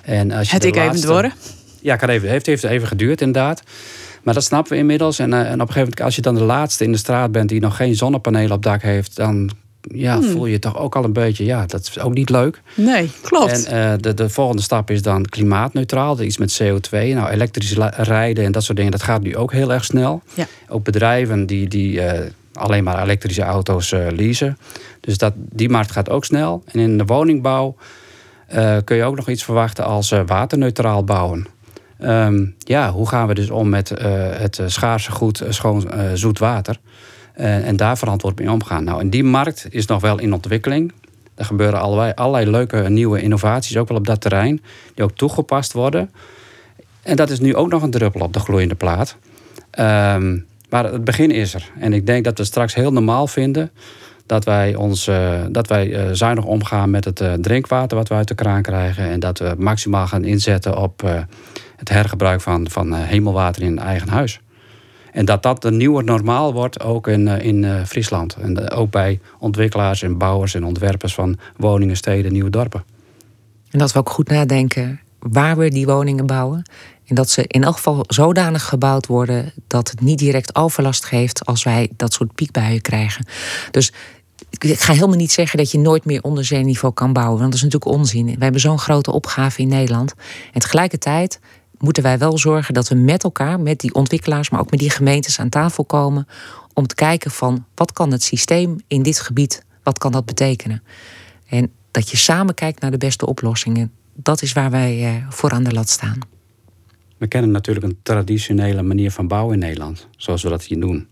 En 0.03 0.33
als 0.33 0.49
je 0.49 0.55
het 0.55 0.65
ik 0.65 0.75
laatste... 0.75 0.97
even 0.97 1.23
door? 1.23 1.33
Ja, 1.81 1.97
kan 1.97 2.09
even, 2.09 2.29
heeft, 2.29 2.47
heeft 2.47 2.65
even 2.65 2.89
geduurd 2.89 3.21
inderdaad. 3.21 3.63
Maar 4.23 4.35
dat 4.35 4.45
snappen 4.45 4.73
we 4.73 4.79
inmiddels. 4.79 5.19
En, 5.19 5.31
uh, 5.31 5.39
en 5.39 5.47
op 5.47 5.51
een 5.51 5.59
gegeven 5.61 5.81
moment, 5.81 6.01
als 6.01 6.17
je 6.17 6.23
dan 6.23 6.35
de 6.35 6.43
laatste 6.43 6.85
in 6.85 6.93
de 6.93 6.99
straat 6.99 7.33
bent 7.33 7.49
die 7.49 7.61
nog 7.61 7.77
geen 7.77 7.95
zonnepanelen 7.95 8.53
op 8.53 8.63
dak 8.63 8.83
heeft, 8.83 9.17
dan 9.17 9.51
ja, 9.83 10.19
hmm. 10.19 10.31
voel 10.31 10.47
je 10.47 10.59
toch 10.59 10.79
ook 10.79 10.97
al 10.97 11.05
een 11.05 11.13
beetje, 11.13 11.45
ja, 11.45 11.67
dat 11.67 11.81
is 11.81 11.99
ook 11.99 12.15
niet 12.15 12.31
leuk. 12.31 12.63
Nee, 12.75 13.11
klopt. 13.23 13.65
En 13.67 13.93
uh, 13.93 13.99
de, 14.01 14.15
de 14.15 14.29
volgende 14.29 14.63
stap 14.63 14.91
is 14.91 15.03
dan 15.03 15.25
klimaatneutraal, 15.25 16.21
iets 16.21 16.39
met 16.39 16.63
CO2. 16.63 16.91
Nou, 16.91 17.29
elektrisch 17.29 17.77
rijden 17.97 18.45
en 18.45 18.53
dat 18.53 18.63
soort 18.63 18.77
dingen, 18.77 18.93
dat 18.93 19.03
gaat 19.03 19.23
nu 19.23 19.37
ook 19.37 19.53
heel 19.53 19.73
erg 19.73 19.85
snel. 19.85 20.23
Ja. 20.35 20.47
Ook 20.69 20.85
bedrijven 20.85 21.47
die, 21.47 21.69
die 21.69 21.93
uh, 21.93 22.13
alleen 22.53 22.85
maar 22.85 23.03
elektrische 23.03 23.43
auto's 23.43 23.93
uh, 23.93 24.07
leasen. 24.11 24.59
Dus 25.01 25.19
dat, 25.19 25.33
die 25.37 25.69
markt 25.69 25.91
gaat 25.91 26.11
ook 26.11 26.25
snel. 26.25 26.63
En 26.67 26.81
in 26.81 26.99
de 26.99 27.05
woningbouw 27.05 27.77
kun 28.85 28.97
je 28.97 29.05
ook 29.05 29.17
nog 29.17 29.29
iets 29.29 29.45
verwachten 29.45 29.85
als 29.85 30.15
waterneutraal 30.27 31.05
bouwen. 31.05 31.47
Um, 32.01 32.55
ja, 32.59 32.91
hoe 32.91 33.09
gaan 33.09 33.27
we 33.27 33.35
dus 33.35 33.51
om 33.51 33.69
met 33.69 33.89
het 34.39 34.61
schaarse 34.67 35.11
goed 35.11 35.43
schoon 35.49 35.91
zoet 36.15 36.39
water? 36.39 36.79
Uh, 37.37 37.67
en 37.69 37.77
daar 37.77 37.99
verantwoord 37.99 38.39
mee 38.39 38.51
omgaan. 38.51 38.85
Nou, 38.85 39.01
en 39.01 39.11
die 39.11 39.25
markt 39.25 39.67
is 39.71 39.87
nog 39.87 40.01
wel 40.01 40.19
in 40.19 40.33
ontwikkeling. 40.33 40.93
Er 41.35 41.45
gebeuren 41.45 41.81
allerlei, 41.81 42.13
allerlei 42.15 42.51
leuke 42.51 42.89
nieuwe 42.89 43.23
innovaties, 43.23 43.77
ook 43.77 43.89
wel 43.89 43.99
op 43.99 44.07
dat 44.07 44.21
terrein, 44.21 44.63
die 44.95 45.05
ook 45.05 45.13
toegepast 45.13 45.73
worden. 45.73 46.11
En 47.03 47.17
dat 47.17 47.31
is 47.31 47.41
nu 47.41 47.55
ook 47.57 47.71
nog 47.71 47.83
een 47.83 47.91
druppel 47.91 48.21
op 48.21 48.33
de 48.33 48.41
gloeiende 48.41 48.75
plaat. 48.75 49.17
Um, 49.79 50.47
maar 50.69 50.85
het 50.93 51.05
begin 51.05 51.31
is 51.31 51.55
er. 51.55 51.71
En 51.79 51.93
ik 51.93 52.07
denk 52.07 52.25
dat 52.25 52.39
we 52.39 52.45
straks 52.45 52.75
heel 52.75 52.93
normaal 52.93 53.27
vinden 53.27 53.71
dat 54.27 54.45
wij, 54.45 54.75
ons, 54.75 55.09
uh, 55.09 55.41
dat 55.49 55.69
wij 55.69 55.89
uh, 55.89 56.09
zuinig 56.13 56.45
omgaan 56.45 56.91
met 56.91 57.05
het 57.05 57.23
drinkwater 57.41 57.97
wat 57.97 58.09
we 58.09 58.15
uit 58.15 58.29
de 58.29 58.35
kraan 58.35 58.63
krijgen. 58.63 59.05
En 59.05 59.21
dat 59.21 59.39
we 59.39 59.55
maximaal 59.59 60.07
gaan 60.07 60.25
inzetten 60.25 60.77
op 60.77 61.03
het 61.77 61.89
hergebruik 61.89 62.41
van, 62.41 62.71
van 62.71 62.95
hemelwater 62.95 63.63
in 63.63 63.79
eigen 63.79 64.09
huis. 64.09 64.41
En 65.13 65.25
dat 65.25 65.43
dat 65.43 65.65
een 65.65 65.77
nieuwe 65.77 66.03
normaal 66.03 66.53
wordt, 66.53 66.81
ook 66.83 67.07
in, 67.07 67.29
eh, 67.29 67.47
in 67.47 67.63
uh, 67.63 67.85
Friesland. 67.85 68.35
En 68.35 68.71
ook 68.71 68.91
bij 68.91 69.21
ontwikkelaars 69.39 70.03
en 70.03 70.19
bouwers 70.19 70.55
en 70.55 70.65
ontwerpers 70.65 71.15
van 71.15 71.39
woningen, 71.57 71.97
steden, 71.97 72.33
nieuwe 72.33 72.51
dorpen. 72.51 72.85
En 73.71 73.79
dat 73.79 73.93
we 73.93 73.99
ook 73.99 74.11
goed 74.11 74.29
nadenken 74.29 75.01
waar 75.19 75.57
we 75.57 75.71
die 75.71 75.87
woningen 75.87 76.27
bouwen. 76.27 76.63
En 77.07 77.15
dat 77.15 77.31
ze 77.31 77.45
in 77.47 77.65
elk 77.65 77.75
geval 77.75 78.05
zodanig 78.09 78.65
gebouwd 78.65 79.07
worden 79.07 79.53
dat 79.67 79.91
het 79.91 80.01
niet 80.01 80.19
direct 80.19 80.55
overlast 80.55 81.05
geeft 81.05 81.45
als 81.45 81.63
wij 81.63 81.91
dat 81.97 82.13
soort 82.13 82.35
piekbuien 82.35 82.81
krijgen. 82.81 83.27
Dus 83.71 83.93
ik 84.51 84.81
ga 84.81 84.93
helemaal 84.93 85.17
niet 85.17 85.33
zeggen 85.33 85.59
dat 85.59 85.71
je 85.71 85.79
nooit 85.79 86.05
meer 86.05 86.23
onder 86.23 86.45
zeeniveau 86.45 86.95
kan 86.95 87.13
bouwen, 87.13 87.39
want 87.39 87.53
dat 87.53 87.63
is 87.63 87.63
natuurlijk 87.63 87.99
onzin. 87.99 88.27
We 88.27 88.43
hebben 88.43 88.61
zo'n 88.61 88.79
grote 88.79 89.13
opgave 89.13 89.61
in 89.61 89.69
Nederland. 89.69 90.15
En 90.53 90.61
tegelijkertijd 90.61 91.41
moeten 91.83 92.03
wij 92.03 92.19
wel 92.19 92.39
zorgen 92.39 92.75
dat 92.75 92.89
we 92.89 92.95
met 92.95 93.25
elkaar, 93.25 93.61
met 93.61 93.81
die 93.81 93.95
ontwikkelaars, 93.95 94.51
maar 94.51 94.61
ook 94.61 94.71
met 94.71 94.81
die 94.81 94.91
gemeentes 94.91 95.39
aan 95.39 95.49
tafel 95.49 95.85
komen 95.85 96.27
om 96.75 96.87
te 96.87 96.95
kijken 96.95 97.31
van 97.31 97.65
wat 97.75 97.93
kan 97.93 98.13
het 98.13 98.23
systeem 98.23 98.77
in 98.87 99.03
dit 99.03 99.21
gebied, 99.21 99.65
wat 99.83 99.99
kan 99.99 100.13
dat 100.13 100.25
betekenen? 100.25 100.83
En 101.47 101.71
dat 101.91 102.11
je 102.11 102.17
samen 102.17 102.55
kijkt 102.55 102.81
naar 102.81 102.91
de 102.91 102.99
beste 102.99 103.27
oplossingen. 103.27 103.93
Dat 104.15 104.43
is 104.43 104.53
waar 104.53 104.71
wij 104.71 105.05
eh, 105.05 105.27
voor 105.29 105.51
aan 105.51 105.63
de 105.63 105.73
lat 105.73 105.89
staan. 105.89 106.19
We 107.17 107.27
kennen 107.27 107.51
natuurlijk 107.51 107.87
een 107.87 107.99
traditionele 108.03 108.83
manier 108.83 109.11
van 109.11 109.29
bouwen 109.29 109.55
in 109.55 109.61
Nederland, 109.61 110.09
zoals 110.17 110.43
we 110.43 110.49
dat 110.49 110.63
hier 110.63 110.81
doen. 110.81 111.09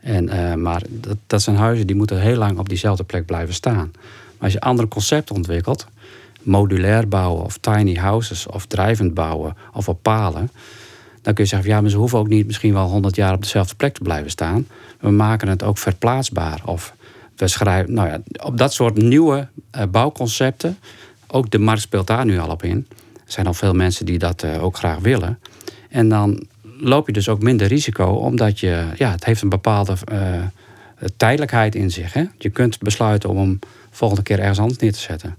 En, 0.00 0.28
uh, 0.28 0.54
maar 0.54 0.82
dat, 0.88 1.16
dat 1.26 1.42
zijn 1.42 1.56
huizen 1.56 1.86
die 1.86 1.96
moeten 1.96 2.20
heel 2.20 2.36
lang 2.36 2.58
op 2.58 2.68
diezelfde 2.68 3.04
plek 3.04 3.26
blijven 3.26 3.54
staan. 3.54 3.90
Maar 3.92 4.50
als 4.50 4.52
je 4.52 4.60
andere 4.60 4.88
concepten 4.88 5.34
ontwikkelt, 5.34 5.86
modulair 6.42 7.08
bouwen 7.08 7.44
of 7.44 7.56
tiny 7.56 7.94
houses 7.94 8.46
of 8.46 8.66
drijvend 8.66 9.14
bouwen 9.14 9.56
of 9.72 9.88
op 9.88 10.02
palen. 10.02 10.50
Dan 11.22 11.34
kun 11.34 11.44
je 11.44 11.50
zeggen, 11.50 11.70
ja, 11.70 11.80
maar 11.80 11.90
ze 11.90 11.96
hoeven 11.96 12.18
ook 12.18 12.28
niet 12.28 12.46
misschien 12.46 12.72
wel 12.72 12.88
100 12.88 13.16
jaar 13.16 13.34
op 13.34 13.42
dezelfde 13.42 13.74
plek 13.74 13.94
te 13.94 14.02
blijven 14.02 14.30
staan. 14.30 14.66
We 15.00 15.10
maken 15.10 15.48
het 15.48 15.62
ook 15.62 15.78
verplaatsbaar. 15.78 16.60
Of 16.64 16.94
we 17.36 17.48
schrijven, 17.48 17.94
nou 17.94 18.08
ja, 18.08 18.20
op 18.42 18.58
dat 18.58 18.72
soort 18.72 18.96
nieuwe 18.96 19.48
uh, 19.76 19.82
bouwconcepten. 19.90 20.78
Ook 21.26 21.50
de 21.50 21.58
markt 21.58 21.82
speelt 21.82 22.06
daar 22.06 22.24
nu 22.24 22.38
al 22.38 22.50
op 22.50 22.62
in. 22.62 22.86
Er 23.14 23.32
zijn 23.32 23.46
al 23.46 23.54
veel 23.54 23.74
mensen 23.74 24.06
die 24.06 24.18
dat 24.18 24.42
uh, 24.42 24.62
ook 24.62 24.76
graag 24.76 24.98
willen. 24.98 25.38
En 25.88 26.08
dan 26.08 26.46
loop 26.78 27.06
je 27.06 27.12
dus 27.12 27.28
ook 27.28 27.42
minder 27.42 27.66
risico, 27.66 28.04
omdat 28.04 28.60
je, 28.60 28.86
ja, 28.96 29.10
het 29.10 29.24
heeft 29.24 29.42
een 29.42 29.48
bepaalde 29.48 29.96
uh, 30.12 30.42
tijdelijkheid 31.16 31.74
in 31.74 31.90
zich. 31.90 32.12
Hè? 32.12 32.24
Je 32.38 32.50
kunt 32.50 32.78
besluiten 32.78 33.30
om 33.30 33.36
hem 33.36 33.58
volgende 33.90 34.22
keer 34.22 34.38
ergens 34.38 34.58
anders 34.58 34.78
neer 34.78 34.92
te 34.92 34.98
zetten. 34.98 35.36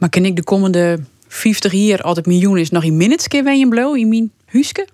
Maar 0.00 0.08
kan 0.08 0.24
ik 0.24 0.36
de 0.36 0.44
komende 0.44 0.98
50 1.28 1.72
jaar 1.72 2.02
altijd 2.02 2.26
miljoen 2.26 2.58
is 2.58 2.70
nog 2.70 2.84
in 2.84 2.96
minutes 2.96 3.28
keer 3.28 3.54
je 3.54 3.68
blow 3.68 3.96
in 3.96 4.08
mijn 4.08 4.30
huiske? 4.44 4.88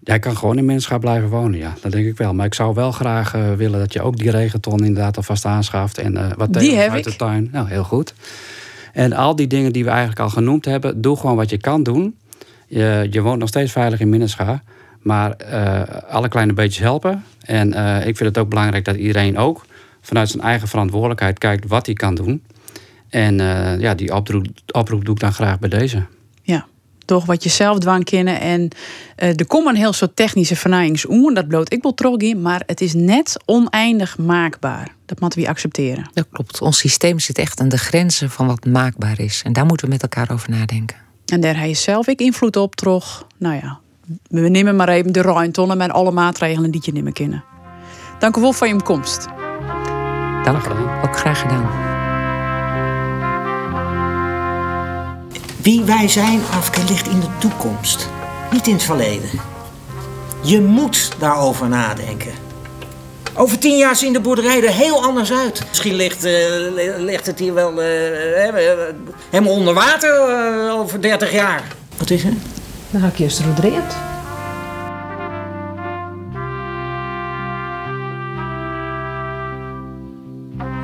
Jij 0.00 0.18
kan 0.18 0.36
gewoon 0.36 0.58
in 0.58 0.64
mensen 0.64 1.00
blijven 1.00 1.28
wonen, 1.28 1.58
ja. 1.58 1.74
Dat 1.80 1.92
denk 1.92 2.06
ik 2.06 2.16
wel. 2.16 2.34
Maar 2.34 2.46
ik 2.46 2.54
zou 2.54 2.74
wel 2.74 2.92
graag 2.92 3.34
uh, 3.34 3.52
willen 3.52 3.78
dat 3.78 3.92
je 3.92 4.02
ook 4.02 4.16
die 4.16 4.30
regenton 4.30 4.84
inderdaad 4.84 5.16
alvast 5.16 5.44
aanschaft. 5.44 5.98
En 5.98 6.12
uh, 6.12 6.30
wat 6.36 6.52
die 6.52 6.74
heb 6.74 6.90
uit 6.90 7.06
ik. 7.06 7.12
de 7.12 7.16
tuin. 7.16 7.48
Nou, 7.52 7.68
heel 7.68 7.84
goed. 7.84 8.14
En 8.92 9.12
al 9.12 9.36
die 9.36 9.46
dingen 9.46 9.72
die 9.72 9.84
we 9.84 9.90
eigenlijk 9.90 10.20
al 10.20 10.28
genoemd 10.28 10.64
hebben, 10.64 11.00
doe 11.00 11.16
gewoon 11.16 11.36
wat 11.36 11.50
je 11.50 11.58
kan 11.58 11.82
doen. 11.82 12.16
Je, 12.66 13.06
je 13.10 13.20
woont 13.20 13.38
nog 13.38 13.48
steeds 13.48 13.72
veilig 13.72 14.00
in 14.00 14.08
Minnescha. 14.08 14.62
Maar 15.04 15.30
eh, 15.30 15.82
alle 16.08 16.28
kleine 16.28 16.52
beetjes 16.52 16.82
helpen. 16.82 17.24
En 17.40 17.72
eh, 17.72 18.06
ik 18.06 18.16
vind 18.16 18.28
het 18.28 18.38
ook 18.38 18.48
belangrijk 18.48 18.84
dat 18.84 18.96
iedereen 18.96 19.38
ook 19.38 19.66
vanuit 20.00 20.28
zijn 20.28 20.42
eigen 20.42 20.68
verantwoordelijkheid 20.68 21.38
kijkt 21.38 21.66
wat 21.66 21.86
hij 21.86 21.94
kan 21.94 22.14
doen. 22.14 22.42
En 23.08 23.40
eh, 23.40 23.80
ja, 23.80 23.94
die 23.94 24.14
oproep, 24.14 24.46
oproep 24.72 25.04
doe 25.04 25.14
ik 25.14 25.20
dan 25.20 25.32
graag 25.32 25.58
bij 25.58 25.68
deze. 25.68 26.06
Ja, 26.42 26.66
toch 27.04 27.24
wat 27.24 27.42
je 27.42 27.48
zelf 27.48 27.78
dwang 27.78 28.04
kennen. 28.04 28.40
En 28.40 28.68
eh 29.16 29.38
er 29.38 29.46
komen 29.46 29.74
een 29.74 29.80
heel 29.80 29.92
soort 29.92 30.16
technische 30.16 30.56
vernijings 30.56 31.06
Dat 31.34 31.48
bloot 31.48 31.72
ik 31.72 31.82
wel 31.82 31.94
in, 32.16 32.42
maar 32.42 32.62
het 32.66 32.80
is 32.80 32.94
net 32.94 33.36
oneindig 33.44 34.18
maakbaar. 34.18 34.94
Dat 35.06 35.20
moeten 35.20 35.40
we 35.40 35.48
accepteren. 35.48 36.10
Dat 36.12 36.26
klopt. 36.30 36.60
Ons 36.60 36.78
systeem 36.78 37.18
zit 37.18 37.38
echt 37.38 37.60
aan 37.60 37.68
de 37.68 37.78
grenzen 37.78 38.30
van 38.30 38.46
wat 38.46 38.66
maakbaar 38.66 39.20
is. 39.20 39.42
En 39.44 39.52
daar 39.52 39.66
moeten 39.66 39.86
we 39.86 39.92
met 39.92 40.02
elkaar 40.02 40.30
over 40.30 40.50
nadenken. 40.50 40.96
En 41.26 41.40
daar 41.40 41.58
heb 41.58 41.68
je 41.68 41.74
zelf 41.74 42.06
ik 42.06 42.20
invloed 42.20 42.56
op, 42.56 42.74
toch? 42.74 43.26
Nou 43.38 43.54
ja, 43.54 43.78
we 44.28 44.48
nemen 44.48 44.76
maar 44.76 44.88
even 44.88 45.12
de 45.12 45.22
ruimte 45.22 45.74
met 45.76 45.90
alle 45.90 46.10
maatregelen 46.10 46.70
die 46.70 46.80
je 46.84 46.92
niet 46.92 47.04
meer 47.04 47.12
kennen. 47.12 47.44
Dank 48.18 48.36
u 48.36 48.40
wel 48.40 48.52
voor 48.52 48.66
je 48.66 48.82
komst. 48.82 49.26
Dank. 50.44 50.66
Ook 51.04 51.16
graag 51.18 51.40
gedaan. 51.40 51.93
Wie 55.64 55.82
wij 55.82 56.08
zijn, 56.08 56.40
Afke, 56.52 56.84
ligt 56.88 57.08
in 57.08 57.20
de 57.20 57.26
toekomst. 57.38 58.08
Niet 58.52 58.66
in 58.66 58.72
het 58.72 58.82
verleden. 58.82 59.30
Je 60.42 60.60
moet 60.60 61.10
daarover 61.18 61.68
nadenken. 61.68 62.32
Over 63.34 63.58
tien 63.58 63.76
jaar 63.76 63.96
zien 63.96 64.12
de 64.12 64.20
boerderijen 64.20 64.62
er 64.62 64.72
heel 64.72 65.02
anders 65.02 65.32
uit. 65.32 65.64
Misschien 65.68 65.94
ligt, 65.94 66.24
eh, 66.24 66.32
ligt 66.98 67.26
het 67.26 67.38
hier 67.38 67.54
wel 67.54 67.82
eh, 67.82 68.48
eh, 68.48 68.78
helemaal 69.30 69.52
onder 69.52 69.74
water 69.74 70.12
over 70.70 71.00
30 71.02 71.32
jaar. 71.32 71.62
Wat 71.96 72.10
is 72.10 72.24
er? 72.24 72.32
Dan 72.90 73.00
ga 73.00 73.06
ik 73.06 73.18
juist 73.18 73.40
rodreert. 73.40 73.94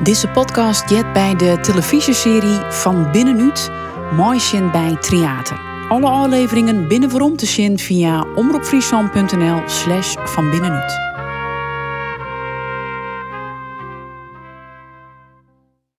Deze 0.03 0.27
podcast 0.27 0.89
jet 0.89 1.13
bij 1.13 1.35
de 1.35 1.57
televisieserie 1.61 2.59
Van 2.69 3.11
Binnenuit, 3.11 3.69
Mooisjen 4.15 4.71
bij 4.71 4.97
Theater. 4.99 5.59
Alle 5.89 6.07
afleveringen 6.07 6.87
binnen 6.87 7.09
waarom 7.09 7.35
te 7.35 7.45
via 7.79 8.25
omroepfriesland.nl 8.35 9.61
slash 9.65 10.15
van 10.23 10.49
binnenuit. 10.49 11.10